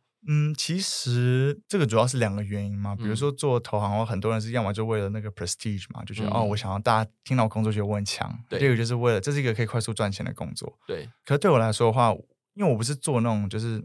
[0.56, 2.96] 其实这个主要是两个原因嘛。
[2.96, 8.32] 比如说做投行，我很多人是要么就为了那个 prestige 嘛，就觉得、嗯、哦，我想要大家听到工作觉得我很强。
[8.48, 10.78] 对，第二个就是为了这是一个可以快速赚钱的工作。
[10.86, 11.10] 对。
[11.26, 12.12] 可是对我来说的话，
[12.54, 13.84] 因为我不是做那种就是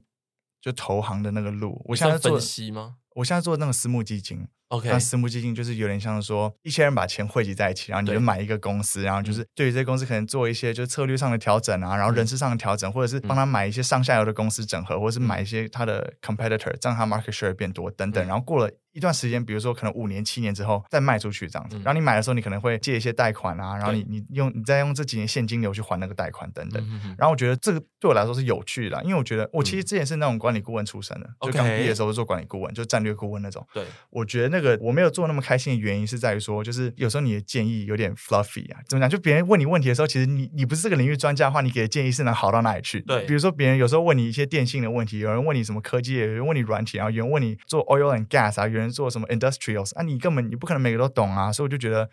[0.61, 2.97] 就投行的那个路，我现在做分析吗？
[3.15, 4.47] 我现在做那个私募基金。
[4.69, 18.27] OK，那私募基金就是有点像说，一些人把钱汇集在一起，然后你就买一个公司，然后就是对于这些公司可能做一些就是策略上的调整啊，然后人事上的调整，或者是帮他买一些上下游的公司整合，或者是买一些他的 competitor，这样他 market share 变多等等。
[18.27, 21.77] 然后过了一段时间，比如说可能五年、七年之后再卖出去这样子。
[21.85, 26.85] 然后你买的时候，你可能会借一些贷款啊，然后你你用你再用这几年现金流去还那个贷款等等。
[27.19, 33.65] 然后我觉得这个对我来说是有趣的，因为我觉得我其实之前是那种管理顾问出身的，就刚毕业的时候做管理顾问，就战略顾问那种。
[33.75, 35.43] 对，我觉得那个我没有做那么。
[35.47, 39.09] 开心的原因是在于说，就是有时候你的建议有点 fluffy 啊，怎么讲？
[39.09, 43.01] 就别人问你问题的时候，其实你你不是这个领域专家的话，你给的建议是能好到哪里去？
[43.03, 52.11] 对，比如说别人有时候问你一些电信的问题，有人问你什么科技，有人问你软体，然后有人问你做 oil and gas 啊，有人做什么 industrials 啊，你根本你不可能每个都懂啊，所以我就觉得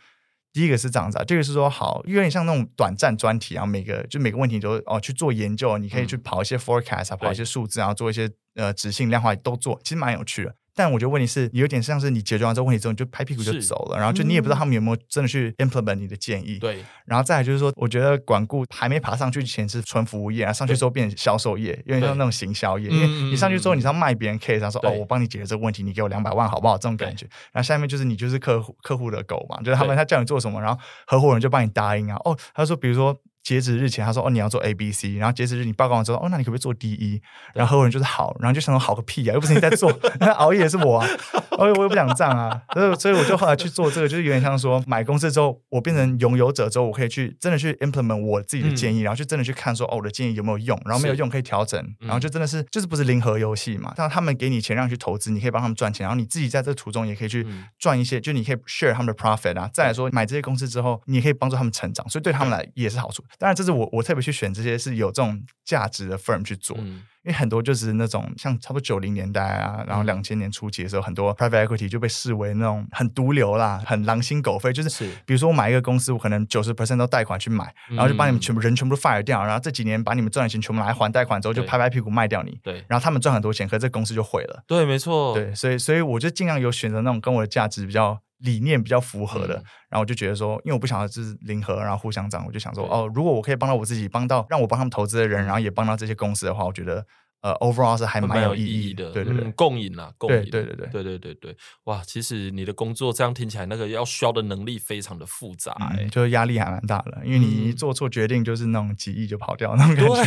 [0.51, 10.55] 第一个是这样子啊，第二个是说好，有点像那种短暂专题啊，每个就每个问题都哦去做研究，你可以去跑一些 forecast 啊，跑一些数字，然后做一些呃直性量化都做，其实蛮有趣的。
[10.75, 16.57] 但我觉得问题是，有点像是你解决完这个问题之后，你就拍屁股就走了，然后就你也不知道他们有没有真的去 implement 你的建议。
[16.57, 22.89] 对，然后再来就是说，我觉得管顾还没爬上去前是纯服务业，然后上去之后变销售业，有点像那种行销业。
[22.89, 26.75] 因为你上去之后，你是要卖别人 case，然后说哦，我帮你解决这个问题，你给我两百万好不好？
[26.77, 27.27] 这种感觉。
[27.51, 32.17] 然后下面就是你就是客户客户的狗嘛，就是他们他叫你做什么，然后合伙人就帮你答应啊。
[32.25, 33.15] 哦，他说比如说。
[33.43, 37.21] 截止日前，他说：“哦，你要做 A、B、C。”然后截止日你报告完之后，哦，那你可不可以做 D、E？
[37.53, 41.07] 然后合伙人就是好，然后就想说好个屁啊，又不是你在做， 那熬夜是我啊，
[41.51, 57.45] 我我又不想这样啊，所以所以我就后来去做这个，就是有点像说买公司之后，我变成拥有者之后，我可以去真的去 implement 我自己的建议，嗯、然后去真的去看说哦，我的建议有没有用，然后没有用可以调整，然后就真的是就是不是零和游戏嘛，让他们给你钱让你去投资，你可以帮他们赚钱，然后你自己在这途中也可以去
[57.77, 59.69] 赚一些，就你可以 share 他们的 profit 啊。
[59.73, 63.23] 再来说买这些公司之后，你也可以帮助他们成长，所以对他们来也是好处。
[63.37, 64.13] 当然，这是我我特。
[64.13, 74.71] 特别去选这些是有这种价值的 firm 去做，嗯、因为很多就是那种像差不多九零年代啊，然后两千年初期的时候，很多 private equity 就被视为那种很毒瘤啦，很狼心狗肺。
[74.71, 82.59] 就是，是比如说我买一个公司，我可能九十 percent 都贷款去买，然后就把你们全部人全部都 fire 掉，然后这几年把你们赚的钱全部拿来还贷款之后，就拍拍屁股卖掉你。
[82.61, 84.63] 对，然后他们赚很多钱，可是这公司就毁了。
[84.67, 85.33] 对，没错。
[85.33, 88.21] 对，所以所以我就尽量有选择那种跟我的价值比较。
[88.43, 89.55] 理念比较符合的，
[89.89, 97.05] 然后我就觉得说，因为我不想就是零和，然后互相涨，我就想说，哦，如果我可以帮到我自己，帮到让我帮他们投资的人，然后也帮到这些公司的话，我觉得
[97.41, 101.03] 呃，overall 是还蛮有意义的，对对对，共赢啊，共赢，对对对对。
[101.03, 110.23] 对对对，哇，其实你的工作这样听起来，那个要需要的能力非常的复杂，哎，就是压力还蛮大的，因为你一做错决定，就是那种几亿就跑掉那种感觉，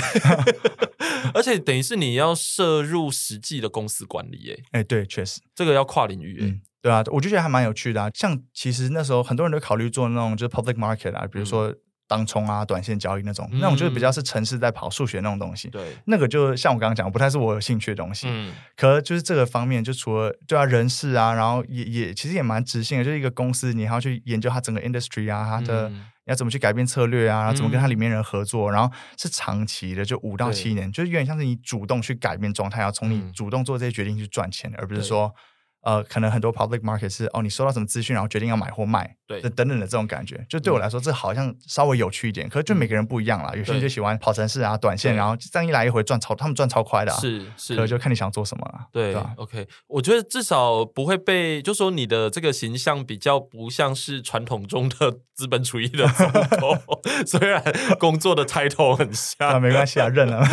[1.34, 6.60] 而且等于是你要涉入实际的公司管理，哎，哎，对，确实，这个要跨领域，哎。
[6.86, 8.08] 对啊，我就觉得还蛮有趣的啊。
[8.14, 11.74] 像其实那时候很多人都考虑做那种就是 public market 啊，比如说
[12.06, 15.68] 当冲啊、短线交易那种，嗯、那种就是比较是城市在跑数学那种东西。
[15.68, 18.28] 对，那个就像我刚刚讲，不太是我有兴趣的东西。
[18.30, 35.34] 嗯，可就是这个方面，就除了对啊人事啊，然后也也其实也蛮直性的，就是一个公司你还要去研究它整个 industry 啊，它的、嗯、要怎么去改变策略啊，然后怎么跟它里面人合作，嗯、然后是长期的，就五到七年，就是有点像是你主动去改变状态，要从你主动做这些决定去赚钱，嗯、而不是说。
[35.86, 42.48] 呃，可能很多 public market 是哦，你收到什么资讯，然后决定要买或卖，对，等等的这种感觉，就对我来说，这好像稍微有趣一点。
[42.48, 48.86] 可是就每个人不一样啦，有些人就喜欢跑城市啊、短线，然后这样一来一回赚超，他们赚超快的，是是，可就看你想做什么了。
[48.92, 56.78] 对，OK，我觉得至少不会被，就说你的这个形象比较不像是传统中的资本主义的总统，
[57.24, 57.62] 虽然
[58.00, 60.44] 工作的 title 很像，没关系啊，认了，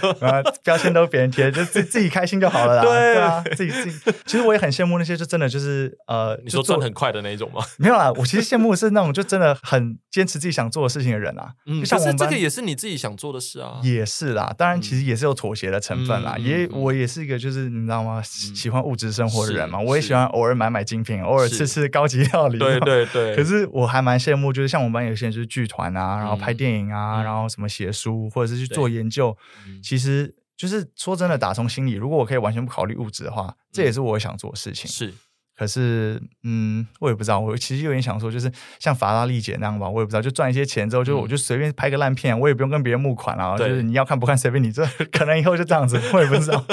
[0.62, 2.82] 标签都别人贴，就自自己开心就好了啦。
[2.86, 4.76] 对啊，自己自己，其实我也很。
[4.76, 7.64] 羡慕那些就真的就是呃，你说赚很快的那一种吗？
[7.78, 11.52] 没有啦，我其实羡慕的是那种就真的很坚持自己想做的事情的人啊。
[11.66, 13.80] 嗯，像我们这个也是你自己想做的事啊。
[13.82, 16.36] 也是啦，当然其实也是有妥协的成分啦。
[16.38, 18.22] 也我也是一个就是你知道吗？
[18.22, 19.78] 喜欢物质生活的人嘛。
[19.78, 22.58] 我也喜欢偶尔买买精品，偶尔吃吃高级料理。
[22.58, 23.36] 对对对。
[23.36, 29.36] 可是我还蛮羡慕，就是像我们班有些人就是剧团啊，然后拍电影啊，然后什么写书或者是去做研究，
[29.82, 30.34] 其实。
[30.56, 34.90] 就是说真的，打从心里，如果我可以完全不考虑物质的话，这也是我想做的事情。
[34.90, 35.12] 是，
[35.56, 37.40] 可是，嗯，我也不知道。
[37.40, 43.56] 我其实有点想说，就是像法拉利姐那样吧，我也不知道，就赚一些钱之后，就我就随便拍个烂片，我也不用跟别人募款啊。
[43.56, 46.64] 就是你要看不看随便你，这 可能以后就这样子，我也不知道。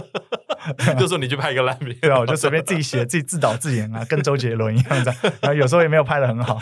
[0.97, 5.15] 就说你去拍一个烂片， 对啊，我就随便自己写，自己自导自演啊，跟周杰伦一样这样。
[5.41, 6.59] 然后有时候也没有拍的很好。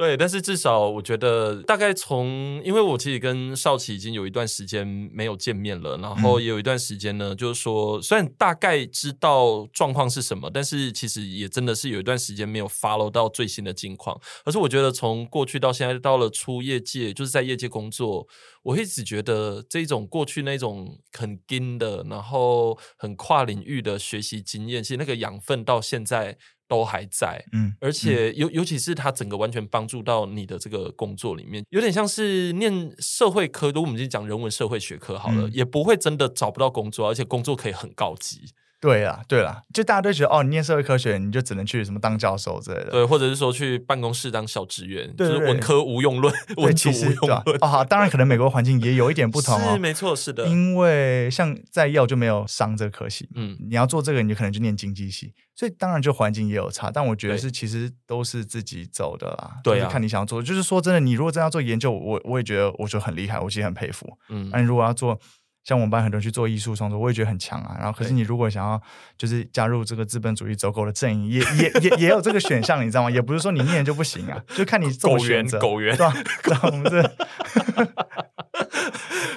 [0.00, 14.18] 对，但是至少我觉得，大概从因为我其实跟少奇已经有一段时间没有见面了，然后也有一段时间呢，嗯、就是说虽然大概知道状况是什么，但是其实也真的是有一段时间没有 follow 到最新的近况。
[14.42, 18.26] 可是我觉得从过去到现在，到了出业界，就是在业界工作，
[18.62, 26.38] 我一直觉得这种过去那种很硬的，然后很跨领域的学习经验，其实那个养分到现在。
[26.70, 38.42] 都还在，嗯，而且尤尤其是它整个完全帮助到你的这个工作里面，有点像是念社会科，如果我们就讲人文社会学科好了，嗯、也不会真的找不到工作，而且工作可以很高级。
[38.80, 47.58] 对啊，对啦，就大家都觉得哦，你念社会科学，你就只能去什么当教授之类的，对，或者是说去办公室当小职员，对对对，就是文科无用论，文科无用论。
[47.60, 65.20] 哦，好，当然可能美国环境也有一点不同哦，是没错，是的，因为像在药就没有商这个科系，嗯，你要做这个，你就可能就念经济系，所以当然就环境也有差，但我觉得是其实都是自己走的啦，对啊，就是看你想要做，就是说真的，你如果真要做研究，我我也觉得我就很厉害，我其实很佩服，嗯，那你如果要做。
[65.62, 67.76] 像我们班很多人去做艺术创作，我也觉得很强啊。
[67.78, 68.80] 然后，可是你如果想要
[69.18, 73.10] 就是加入这个资本主义走狗的阵营，也也也也有这个选项，你知道吗？
[73.10, 75.58] 也不是说你念就不行啊，就看你怎么选择。
[75.58, 76.60] 狗源， 对吧？
[76.64, 77.02] 我们这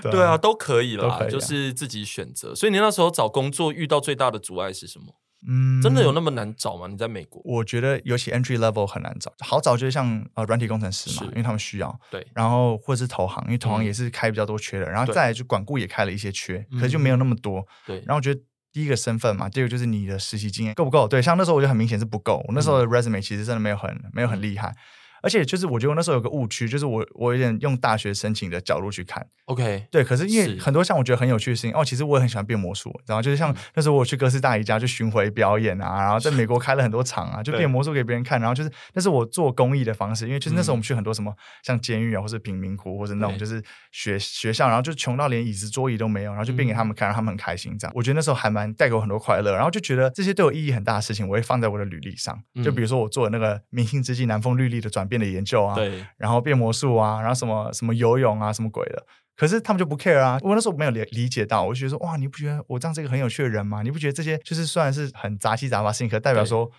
[0.12, 2.54] 对啊，都可以啦，以就是自己选择。
[2.56, 5.16] 所以你那时候找工作遇到最大的阻碍是什么？
[5.48, 6.88] 嗯，真的有那么难找吗？
[6.88, 7.42] 你在美国？
[7.44, 12.00] 我觉得尤其 entry level 很难找，好找就是像呃软体工程师嘛，因为他们需要。
[12.10, 12.26] 对。
[12.34, 14.90] 然后或者是投行，因为投行也是开比较多缺的。
[14.90, 17.66] 然后再来就管顾也开了一些缺，可是就没有那么多。
[17.86, 17.98] 对。
[18.06, 18.42] 然后我觉得
[18.72, 21.08] 第一个身份嘛，第二个就是你的实习经验够不够？
[21.08, 22.44] 对，像那时候我就很明显是不够。
[22.48, 24.74] 我那时候的 resume 其实真的没有很没有很厉害。
[25.24, 30.04] 而且就是我觉得我那时候有个误区，就是我我有点用大学申请的角度去看，OK，对。
[30.04, 47.94] 可是因为很多像我觉得很有趣的事情，哦，其实我也很喜欢变魔术，然后就是像那时候我去哥斯大黎加就巡回表演啊，然后在美国 开了很多场啊，就变魔术给别人看，然后就是那是我做公益的方式，因为就是那时候我们去很多什么像监狱啊，或是贫民窟，或者那种就是学学校，然后就穷到连椅子桌椅都没有，然后就变给他们看，让他们很开心这样。
[47.96, 52.38] 我觉得那时候还蛮带给我很多快乐，然后就觉得这些对我意义很大的事情，我会放在我的履历上。
[52.64, 56.06] 就比如说我做的那个明星之际南风绿丽的转变的研究啊，对。
[56.18, 59.06] 然后变魔术啊，然后什么什么游泳啊，什么鬼的，
[59.36, 60.40] 可是他们就不 care 啊。
[60.42, 63.82] 我那时候没有理理解到，我就觉得说，哇，你不觉得我这样是一个很有趣的人吗？
[63.82, 66.70] 你不觉得这些就是虽然是很杂七杂八事情，可代表说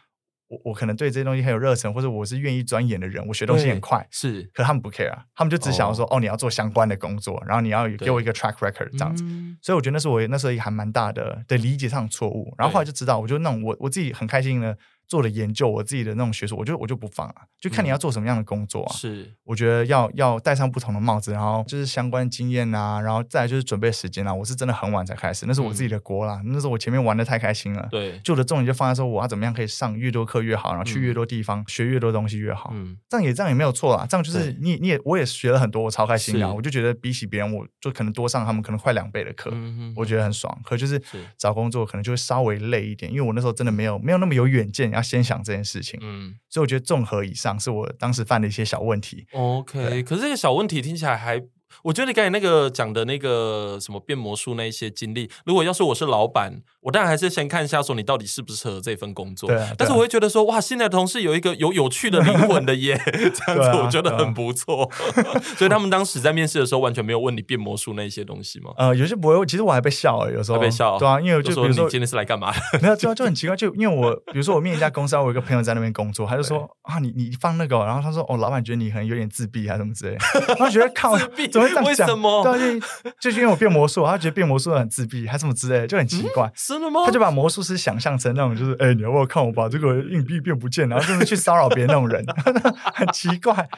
[0.49, 4.07] 我我可能对这些东西很有热忱，或者我是愿意钻研的人，我学东西很快。
[4.11, 9.25] 是，可是他们不 care 啊，他们就只想说，哦，哦，你要做相关的工作，然后你要给我一个 track record 这样子。
[9.25, 12.55] 嗯、所以我觉得那是我那时候一个还蛮大的的理解上的错误。
[12.59, 14.77] 然后后来就知道，我就那种我我自己很开心的。
[15.07, 18.93] 做的研究，我自己的那种学术，我就我就不放了，就看你要做什么样的工作啊。
[18.93, 24.33] 是，我觉得要要戴上不同的帽子，然后就是相关经验啊，然后再来就是准备时间啊。
[24.33, 26.41] 我是真的很晚才开始，那是我自己的锅啦。
[26.45, 27.89] 那时候我前面玩的太开心了。
[27.91, 32.71] 对，就我的重点就放在说我要怎么样可以上越多课越好，然后去越多地方学越多东西越好。
[32.73, 34.07] 嗯，这样也这样也没有错啦。
[34.09, 36.53] 这样就是你你也我也学了很多，我超开心啊。
[36.53, 39.53] 我就觉得比起别人，我就可能多上他们可能快两倍的课，
[39.97, 40.57] 我觉得很爽。
[40.65, 41.01] 可就是
[41.37, 45.81] 找工作可能就会稍微累一点，因为我那时候真的没有没有那么有远见，要先想这件事。
[45.81, 49.27] 情，嗯，所以我觉得综合以上是我当时犯的一些小问题。
[49.33, 51.43] OK，可是这个小问题听起来还。
[51.85, 59.51] 我觉得你刚才那个讲的那个什么变魔术那一些经历，如果要是我是老板，我当然还是先看一下说你到底适不适合这份工作。
[59.51, 64.91] 对，但是我会觉得说哇，现在的同事有一个有有趣的灵魂的耶， 这样子我觉得很不错。
[65.59, 68.71] 所以他们当时在面试的时候完全没有问你变魔术那一些东西吗？
[68.79, 70.99] 呃，有些不会，其实我还被笑，有时候还被笑。
[70.99, 72.51] 对啊，因为就比如说你今天是来干嘛？
[72.81, 80.17] 没有，就就很奇怪，就因为我比如说我面一家公司，我有一个朋友在那边工作，他就说啊，你你放那个，然后他说哦，老板觉得你可能有点自闭啊什么之类，
[80.57, 82.07] 他觉得靠怎么会这样讲？
[82.07, 82.43] 为什么？
[82.45, 82.81] 对，
[83.21, 86.51] 就是因为我变魔术，他觉得变魔术很自闭，还什么之类的，就很奇怪。
[86.57, 87.03] 真的吗？
[87.07, 92.25] 他就把魔术师想象成那种，就是哎，你要不要看我把这个硬币变不见，然后就是去骚扰别人那种人，
[92.95, 93.69] 很奇怪，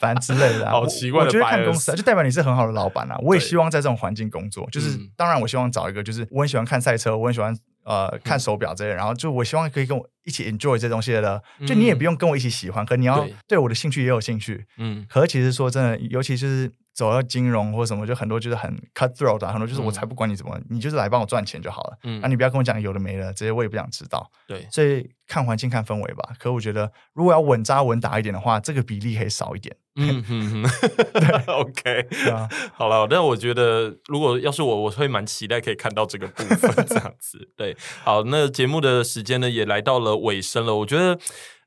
[0.00, 0.70] 反正之类的。
[0.70, 1.26] 好奇怪的。
[1.26, 3.16] 我觉得看公司啊就代表你是很好的老板啊。
[3.22, 11.42] 我也希望在这种环境工作，就是当然我希望找一个，就是我很喜欢看赛车，我很喜欢呃看手表这些，然后就我希望可以跟我一起 enjoy 这东西的。
[11.66, 14.64] 就你也不用跟我一起喜欢，可你要对我的兴趣也有兴趣。
[14.78, 15.04] 嗯。
[15.08, 16.70] 可是其实说真的，尤其是。
[16.94, 21.98] 走到金融或什么，就很多就是很 cutthroat 的，很多就是我才不管你怎么，嗯、你就是来帮我赚钱就好了。
[22.04, 24.30] 嗯，那、啊、你不要跟我讲有的没的，这些我也不想知道。
[24.46, 26.30] 对，所以看环境看氛围吧。
[26.38, 29.74] 可我觉得，如果要稳扎稳打一点的话，这个比例可以少一点。
[29.96, 30.64] 嗯嗯，
[31.48, 33.06] OK，啊，好了。
[33.08, 37.50] 但我觉得，如果要是我，我会蛮期待可以看到这个部分这样子。
[37.56, 40.74] 对，好，那节目的时间呢也来到了尾声了。
[40.76, 41.18] 我觉得。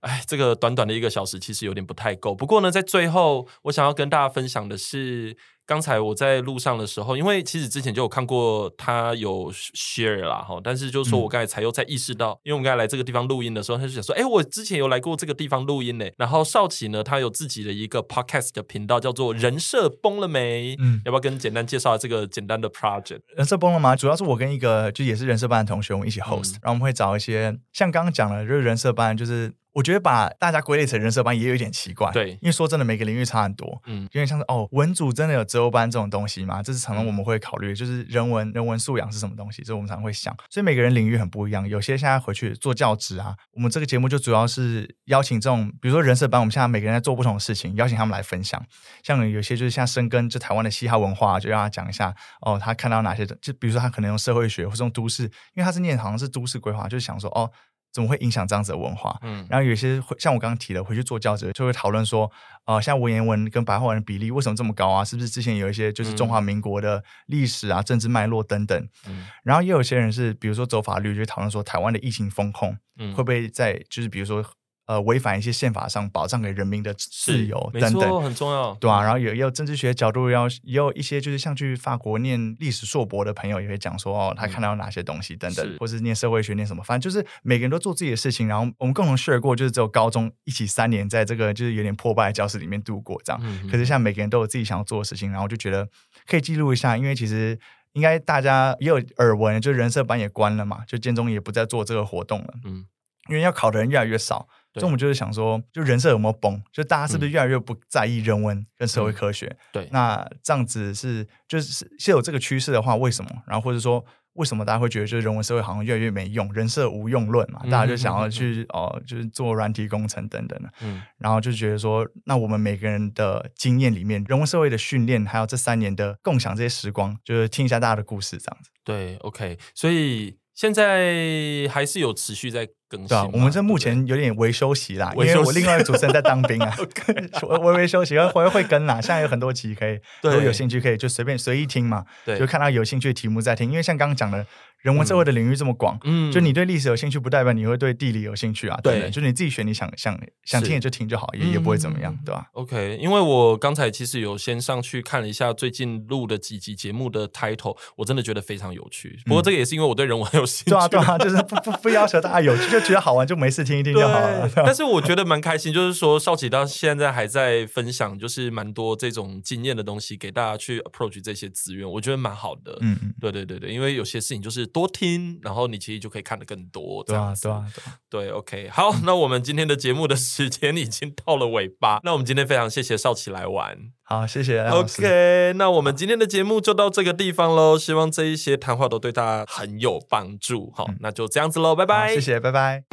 [0.05, 2.35] 哎，这个短短的一个小时其实有点不太够。
[2.35, 5.35] 不过呢，在最后，我想要跟大家分享的是，
[5.65, 16.05] 刚才我在路上的时候，因为其实之前就有看过他有 share 啦哈，但是就是说我刚才才又在意识到，嗯、因为我们刚才来这个地方录音的时候，他就想说，哎，我之前有来过这个地方录音呢。
[16.17, 23.21] 然后少奇呢，他有自己的一个 podcast 的频道，叫做“人设崩了没”，嗯，要不要跟简单介绍这个简单的 project？
[23.35, 23.95] 人设崩了吗？
[23.95, 29.51] 主要是我跟一个就也是人设班的同学，我们一起 host，、嗯、然后我们会找一些像刚刚讲的，就是人设班，就是。
[29.75, 36.63] 我觉得把大家归类成人设班也有一点奇怪，对，因为说真的，每个领域差很多，嗯，有点像是哦，文组真的有择优班这种东西吗？
[36.63, 40.33] 这是常常我们会考虑，就是人文人文素养是什么东西，这我们常常会想。
[40.49, 48.65] 所以每个人领域很不一样，有些现在回去做教职啊，我们这个节目就主要是邀请这种，比如说人设班，我们现在每个人在做不同的事情，邀请他们来分享。
[49.03, 57.51] 像有些就是像深耕就台湾的嘻哈文化，就让他讲一下哦，他看到哪些，就比如说他可能用社会学或是用都市，因为他是念好像是都市规划，就是想说哦。
[57.95, 59.17] 怎么会影响这样子的文化？
[59.21, 62.29] 嗯，然后有些会像我刚刚提的，回去做教职就会讨论说，
[62.65, 65.01] 呃，像文言文跟白话文的比例为什么这么高啊？
[65.05, 68.89] 是不是之前有一些就是中华民国的历史啊、嗯、政治脉络等等？
[69.07, 74.43] 嗯，然后也有些人是，比如说走法律，就讨论说台湾的疫情风控，嗯，会不会在就是比如说。
[74.87, 93.41] 呃，违反一些宪法上保障给人民的自由等等，很重要，对啊，然后也也有政治学角度，要也有一些就是像去法国念历史硕博的朋友也会讲说，哦，他看到哪些东西等等，嗯、或是念社会学念什么，反正就是每个人都做自己的事情，然后我们共同 share 过，就是只有高中一起三年在这个就是有点破败的教室里面度过这样。
[93.71, 95.89] 可是像每个人都有自己想要做的事情，然后就觉得
[96.27, 97.57] 可以记录一下，因为其实
[97.93, 102.85] 应该大家也有耳闻，就人设班也关了嘛，就建中也不再做这个活动了，嗯，
[103.29, 104.47] 因为要考的人越来越少。
[104.79, 106.61] 所以我们就是想说，就人设有没有崩？
[106.71, 109.47] 就大家是不是越来越不在意人文跟社会科学？
[109.47, 113.31] 嗯、对，那这样子是就是是有这个趋势的话，为什么？
[113.47, 116.51] 然后或者说，为什么大家会觉得就是人文社会好像越来越没用？
[116.53, 120.69] 人设无用论嘛，大家就想要去、嗯、哦，就是做软体工程等等的。
[120.81, 128.69] 嗯，然后就觉得说，那我们每个人的经验里面，人文社会的训练，还有这三年的共享这些时光，就是听一下大家的故事，这样子。
[128.83, 132.67] 对，OK，所以现在还是有持续在。
[133.07, 136.75] 对啊，我们这目前有点微休息啦，因为我另外一个主持人在当兵啊，
[137.61, 139.01] 微微休息，回来会跟啦。
[139.01, 143.69] 现在有很多集可以，如果有兴趣可以就随便随意听嘛，对，就看到有兴趣的题目再听。
[143.69, 144.45] 因为像刚刚讲的。
[144.85, 148.79] 人文社会的领域这么广，嗯，就你对历史有兴趣，不代表你会对地理有兴趣啊。
[148.83, 159.17] 对，就是你自己选，你想想想听也就听就好，也也不会怎么样，对吧？OK，因为我刚才其实有先上去看了一下最近录的几集节目的 title，我真的觉得非常有趣。
[159.25, 164.47] 不过这个也是因为我对人文很有兴趣，对啊，对啊，就是不不不要求大家有趣，就觉得好玩就没事听一听就好了。
[164.57, 172.77] 但是我觉得蛮开心，就是说少奇到现在还在分享，就是蛮多这种经验的东西给大家去 approach 这些资源，我觉得蛮好的。
[172.81, 175.65] 嗯嗯，对对对对，因为有些事情就是多听，然后。
[175.65, 177.03] 你其实就可以看得更多。
[177.03, 177.65] 对啊，对啊，
[178.09, 181.99] 对，对，OK，好，那我们今天的节目的时间已经到了尾巴。
[182.05, 184.61] 那我们今天非常谢谢少奇来玩，好，谢谢。
[184.67, 187.79] OK，那我们今天的节目就到这个地方喽。
[187.79, 190.71] 希望这一些谈话都对大家很有帮助。
[190.75, 192.13] 好，嗯、那就这样子喽，拜拜。
[192.13, 192.83] 谢谢，拜拜。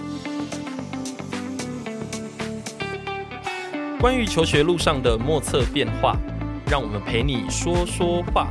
[4.00, 6.16] 关于求学路上的莫测变化，
[6.68, 8.50] 让我们陪你说说话。